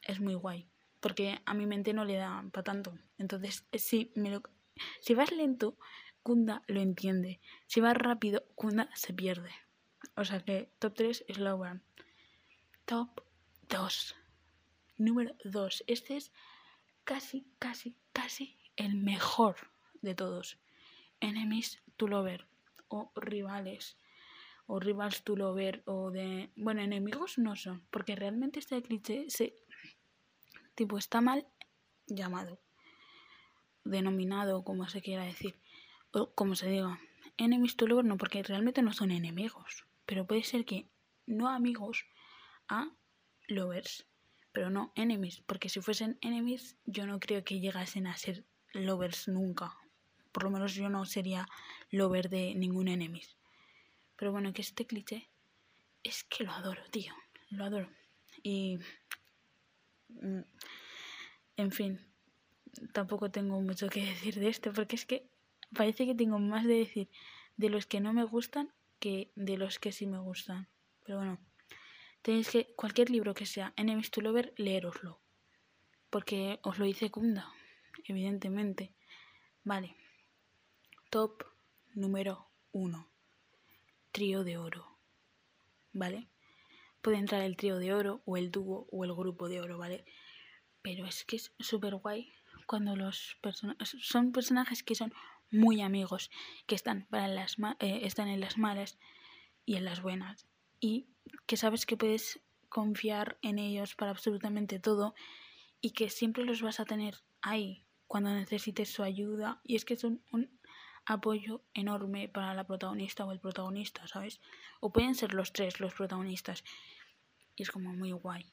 Es 0.02 0.18
muy 0.18 0.34
guay 0.34 0.68
porque 1.04 1.42
a 1.44 1.52
mi 1.52 1.66
mente 1.66 1.92
no 1.92 2.06
le 2.06 2.16
da 2.16 2.42
para 2.50 2.64
tanto. 2.64 2.98
Entonces, 3.18 3.66
eh, 3.72 3.78
si, 3.78 4.10
me 4.14 4.30
lo, 4.30 4.42
si 5.00 5.12
vas 5.12 5.30
lento, 5.32 5.76
Kunda 6.22 6.62
lo 6.66 6.80
entiende. 6.80 7.42
Si 7.66 7.82
vas 7.82 7.94
rápido, 7.94 8.42
Kunda 8.54 8.88
se 8.94 9.12
pierde. 9.12 9.50
O 10.16 10.24
sea 10.24 10.40
que 10.40 10.70
top 10.78 10.94
3 10.94 11.26
es 11.28 11.38
Burn. 11.38 11.82
Top 12.86 13.20
2. 13.68 14.16
Número 14.96 15.36
2. 15.44 15.84
Este 15.88 16.16
es 16.16 16.32
casi, 17.04 17.46
casi, 17.58 17.98
casi 18.14 18.56
el 18.76 18.94
mejor 18.94 19.56
de 20.00 20.14
todos. 20.14 20.56
Enemies 21.20 21.82
to 21.98 22.08
Lover 22.08 22.46
o 22.88 23.12
rivales 23.14 23.98
o 24.66 24.80
rivals 24.80 25.22
to 25.22 25.36
lover 25.36 25.82
o 25.86 26.10
de 26.10 26.50
bueno 26.56 26.80
enemigos 26.80 27.38
no 27.38 27.54
son 27.56 27.82
porque 27.90 28.16
realmente 28.16 28.58
este 28.60 28.80
cliché 28.82 29.26
se 29.28 29.54
tipo 30.74 30.98
está 30.98 31.20
mal 31.20 31.46
llamado, 32.06 32.60
denominado, 33.84 34.64
como 34.64 34.88
se 34.88 35.02
quiera 35.02 35.24
decir, 35.24 35.54
o 36.12 36.32
como 36.34 36.54
se 36.56 36.68
diga. 36.68 36.98
Enemies 37.36 37.76
to 37.76 37.86
lovers 37.86 38.06
no, 38.08 38.16
porque 38.16 38.42
realmente 38.42 38.82
no 38.82 38.92
son 38.92 39.10
enemigos, 39.10 39.86
pero 40.06 40.26
puede 40.26 40.44
ser 40.44 40.64
que 40.64 40.88
no 41.26 41.48
amigos 41.48 42.06
a 42.68 42.90
lovers, 43.48 44.06
pero 44.52 44.70
no 44.70 44.92
enemies, 44.94 45.42
porque 45.46 45.68
si 45.68 45.80
fuesen 45.80 46.18
enemies 46.20 46.76
yo 46.86 47.06
no 47.06 47.18
creo 47.18 47.44
que 47.44 47.60
llegasen 47.60 48.06
a 48.06 48.16
ser 48.16 48.44
lovers 48.72 49.28
nunca. 49.28 49.76
Por 50.32 50.44
lo 50.44 50.50
menos 50.50 50.74
yo 50.74 50.88
no 50.88 51.04
sería 51.04 51.46
lover 51.90 52.28
de 52.28 52.54
ningún 52.54 52.88
enemies. 52.88 53.36
Pero 54.16 54.32
bueno, 54.32 54.52
que 54.52 54.62
este 54.62 54.86
cliché 54.86 55.28
es 56.02 56.24
que 56.24 56.44
lo 56.44 56.52
adoro, 56.52 56.82
tío. 56.90 57.14
Lo 57.50 57.64
adoro. 57.64 57.88
Y 58.42 58.78
Mm, 60.20 60.40
en 61.56 61.72
fin, 61.72 62.00
tampoco 62.92 63.30
tengo 63.30 63.60
mucho 63.60 63.88
que 63.88 64.00
decir 64.12 64.38
de 64.38 64.48
esto, 64.48 64.72
porque 64.72 64.96
es 64.96 65.06
que 65.06 65.28
parece 65.74 66.06
que 66.06 66.14
tengo 66.14 66.38
más 66.38 66.64
de 66.64 66.74
decir 66.74 67.08
de 67.56 67.70
los 67.70 67.86
que 67.86 68.00
no 68.00 68.12
me 68.12 68.24
gustan 68.24 68.72
que 68.98 69.32
de 69.34 69.56
los 69.56 69.78
que 69.78 69.92
sí 69.92 70.06
me 70.06 70.18
gustan. 70.18 70.68
Pero 71.04 71.18
bueno, 71.18 71.38
tenéis 72.22 72.48
que, 72.50 72.74
cualquier 72.74 73.10
libro 73.10 73.34
que 73.34 73.46
sea 73.46 73.74
Enemies 73.76 74.10
to 74.10 74.20
Lover, 74.20 74.54
leeroslo. 74.56 75.20
Porque 76.10 76.60
os 76.62 76.78
lo 76.78 76.84
dice 76.84 77.10
Kunda, 77.10 77.52
evidentemente. 78.04 78.94
Vale. 79.64 79.96
Top 81.10 81.44
número 81.94 82.48
uno. 82.72 83.13
Trío 84.14 84.44
de 84.44 84.56
oro. 84.56 84.96
¿Vale? 85.92 86.28
puede 87.04 87.18
entrar 87.18 87.42
el 87.42 87.58
trío 87.58 87.78
de 87.78 87.92
oro 87.92 88.22
o 88.24 88.38
el 88.38 88.50
dúo 88.50 88.88
o 88.90 89.04
el 89.04 89.12
grupo 89.14 89.50
de 89.50 89.60
oro, 89.60 89.76
¿vale? 89.76 90.06
Pero 90.80 91.04
es 91.04 91.24
que 91.24 91.36
es 91.36 91.52
súper 91.58 91.94
guay 91.96 92.32
cuando 92.66 92.96
los 92.96 93.36
personajes 93.42 93.94
son 94.00 94.32
personajes 94.32 94.82
que 94.82 94.94
son 94.94 95.12
muy 95.50 95.82
amigos, 95.82 96.30
que 96.66 96.74
están, 96.74 97.06
para 97.10 97.28
las 97.28 97.58
eh, 97.78 98.00
están 98.04 98.28
en 98.28 98.40
las 98.40 98.56
malas 98.56 98.98
y 99.66 99.76
en 99.76 99.84
las 99.84 100.00
buenas. 100.00 100.46
Y 100.80 101.08
que 101.44 101.58
sabes 101.58 101.84
que 101.84 101.98
puedes 101.98 102.40
confiar 102.70 103.38
en 103.42 103.58
ellos 103.58 103.94
para 103.94 104.10
absolutamente 104.10 104.78
todo 104.78 105.14
y 105.82 105.90
que 105.90 106.08
siempre 106.08 106.44
los 106.44 106.62
vas 106.62 106.80
a 106.80 106.86
tener 106.86 107.16
ahí 107.42 107.84
cuando 108.06 108.32
necesites 108.32 108.88
su 108.90 109.02
ayuda. 109.02 109.60
Y 109.62 109.76
es 109.76 109.84
que 109.84 109.96
son 109.96 110.22
un 110.32 110.58
apoyo 111.06 111.62
enorme 111.74 112.28
para 112.28 112.54
la 112.54 112.64
protagonista 112.64 113.24
o 113.24 113.32
el 113.32 113.40
protagonista, 113.40 114.06
¿sabes? 114.06 114.40
O 114.80 114.90
pueden 114.90 115.14
ser 115.14 115.34
los 115.34 115.52
tres 115.52 115.80
los 115.80 115.94
protagonistas. 115.94 116.64
Y 117.56 117.62
es 117.62 117.70
como 117.70 117.92
muy 117.92 118.12
guay. 118.12 118.52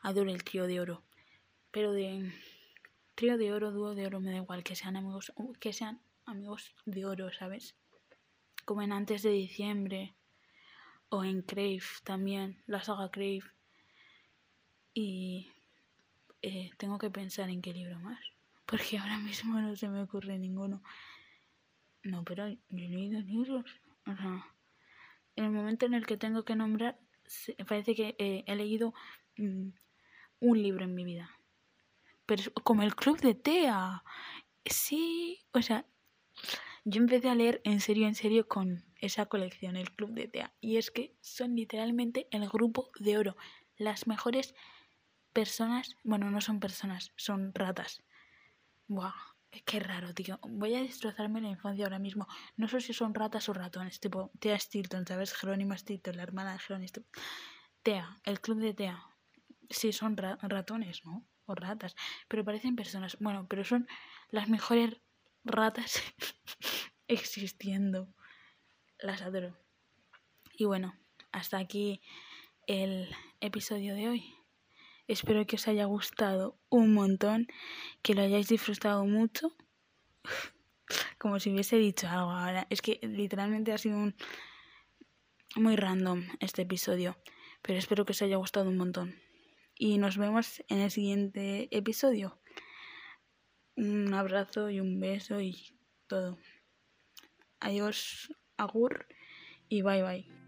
Adoro 0.00 0.30
el 0.30 0.44
trío 0.44 0.66
de 0.66 0.80
oro. 0.80 1.02
Pero 1.70 1.92
de 1.92 2.32
trío 3.14 3.38
de 3.38 3.52
oro, 3.52 3.70
dúo 3.70 3.94
de 3.94 4.06
oro, 4.06 4.20
me 4.20 4.30
da 4.30 4.38
igual 4.38 4.64
que 4.64 4.74
sean 4.74 4.96
amigos, 4.96 5.32
que 5.60 5.72
sean 5.72 6.00
amigos 6.26 6.74
de 6.86 7.04
oro, 7.04 7.32
¿sabes? 7.32 7.76
Como 8.64 8.82
en 8.82 8.92
Antes 8.92 9.22
de 9.22 9.30
Diciembre. 9.30 10.14
O 11.12 11.24
en 11.24 11.42
Crave 11.42 11.82
también, 12.04 12.62
la 12.66 12.82
saga 12.84 13.10
Crave. 13.10 13.42
Y 14.94 15.50
eh, 16.42 16.70
tengo 16.78 16.98
que 16.98 17.10
pensar 17.10 17.50
en 17.50 17.62
qué 17.62 17.72
libro 17.72 17.98
más. 17.98 18.20
Porque 18.64 18.98
ahora 18.98 19.18
mismo 19.18 19.60
no 19.60 19.74
se 19.76 19.88
me 19.88 20.02
ocurre 20.02 20.38
ninguno. 20.38 20.82
No, 22.02 22.24
pero 22.24 22.48
yo 22.48 22.58
he 22.70 22.88
leído 22.88 23.20
libros. 23.20 23.80
O 24.06 24.10
en 25.36 25.44
el 25.44 25.50
momento 25.50 25.86
en 25.86 25.94
el 25.94 26.06
que 26.06 26.16
tengo 26.16 26.44
que 26.44 26.56
nombrar, 26.56 26.98
parece 27.66 27.94
que 27.94 28.14
eh, 28.18 28.44
he 28.46 28.56
leído 28.56 28.92
mm, 29.36 29.70
un 30.40 30.62
libro 30.62 30.84
en 30.84 30.94
mi 30.94 31.04
vida. 31.04 31.30
Pero 32.26 32.52
como 32.62 32.82
el 32.82 32.94
Club 32.94 33.20
de 33.20 33.34
Tea. 33.34 34.02
Sí, 34.64 35.38
o 35.52 35.62
sea, 35.62 35.86
yo 36.84 37.00
empecé 37.00 37.28
a 37.28 37.34
leer 37.34 37.60
en 37.64 37.80
serio, 37.80 38.06
en 38.06 38.14
serio 38.14 38.46
con 38.46 38.84
esa 39.00 39.26
colección, 39.26 39.76
el 39.76 39.90
Club 39.92 40.12
de 40.12 40.28
Tea. 40.28 40.52
Y 40.60 40.76
es 40.76 40.90
que 40.90 41.16
son 41.20 41.56
literalmente 41.56 42.28
el 42.30 42.48
grupo 42.48 42.90
de 42.98 43.18
oro. 43.18 43.36
Las 43.76 44.06
mejores 44.06 44.54
personas, 45.32 45.96
bueno, 46.04 46.30
no 46.30 46.40
son 46.40 46.60
personas, 46.60 47.12
son 47.16 47.54
ratas. 47.54 48.02
Buah, 48.88 49.14
Qué 49.50 49.80
raro, 49.80 50.14
tío. 50.14 50.38
Voy 50.48 50.74
a 50.74 50.80
destrozarme 50.80 51.40
la 51.40 51.48
infancia 51.48 51.84
ahora 51.84 51.98
mismo. 51.98 52.28
No 52.56 52.68
sé 52.68 52.80
si 52.80 52.92
son 52.92 53.14
ratas 53.14 53.48
o 53.48 53.52
ratones. 53.52 53.98
Tipo, 53.98 54.30
Tea 54.38 54.58
Stilton, 54.58 55.06
¿sabes? 55.06 55.34
Jerónimo 55.34 55.76
Stilton, 55.76 56.16
la 56.16 56.22
hermana 56.22 56.52
de 56.52 56.58
Jerónimo 56.60 56.92
Tea, 57.82 58.16
el 58.24 58.40
club 58.40 58.60
de 58.60 58.74
Tea. 58.74 59.04
Sí, 59.68 59.92
son 59.92 60.16
ratones, 60.16 61.04
¿no? 61.04 61.26
O 61.46 61.54
ratas. 61.54 61.96
Pero 62.28 62.44
parecen 62.44 62.76
personas. 62.76 63.16
Bueno, 63.18 63.46
pero 63.48 63.64
son 63.64 63.88
las 64.30 64.48
mejores 64.48 65.00
ratas 65.44 66.00
existiendo. 67.08 68.08
Las 69.00 69.22
adoro. 69.22 69.58
Y 70.56 70.64
bueno, 70.64 70.94
hasta 71.32 71.58
aquí 71.58 72.02
el 72.66 73.08
episodio 73.40 73.94
de 73.94 74.08
hoy. 74.08 74.39
Espero 75.10 75.44
que 75.44 75.56
os 75.56 75.66
haya 75.66 75.86
gustado 75.86 76.56
un 76.68 76.94
montón, 76.94 77.48
que 78.00 78.14
lo 78.14 78.22
hayáis 78.22 78.46
disfrutado 78.46 79.04
mucho. 79.04 79.56
Como 81.18 81.40
si 81.40 81.50
hubiese 81.50 81.78
dicho 81.78 82.06
algo 82.06 82.30
ahora. 82.30 82.68
Es 82.70 82.80
que 82.80 83.00
literalmente 83.02 83.72
ha 83.72 83.78
sido 83.78 83.96
un 83.98 84.14
muy 85.56 85.74
random 85.74 86.22
este 86.38 86.62
episodio, 86.62 87.18
pero 87.60 87.76
espero 87.76 88.04
que 88.04 88.12
os 88.12 88.22
haya 88.22 88.36
gustado 88.36 88.70
un 88.70 88.76
montón. 88.76 89.16
Y 89.74 89.98
nos 89.98 90.16
vemos 90.16 90.62
en 90.68 90.78
el 90.78 90.92
siguiente 90.92 91.66
episodio. 91.76 92.38
Un 93.74 94.14
abrazo 94.14 94.70
y 94.70 94.78
un 94.78 95.00
beso 95.00 95.40
y 95.40 95.76
todo. 96.06 96.38
Adiós, 97.58 98.32
agur 98.56 99.08
y 99.68 99.82
bye 99.82 100.04
bye. 100.04 100.39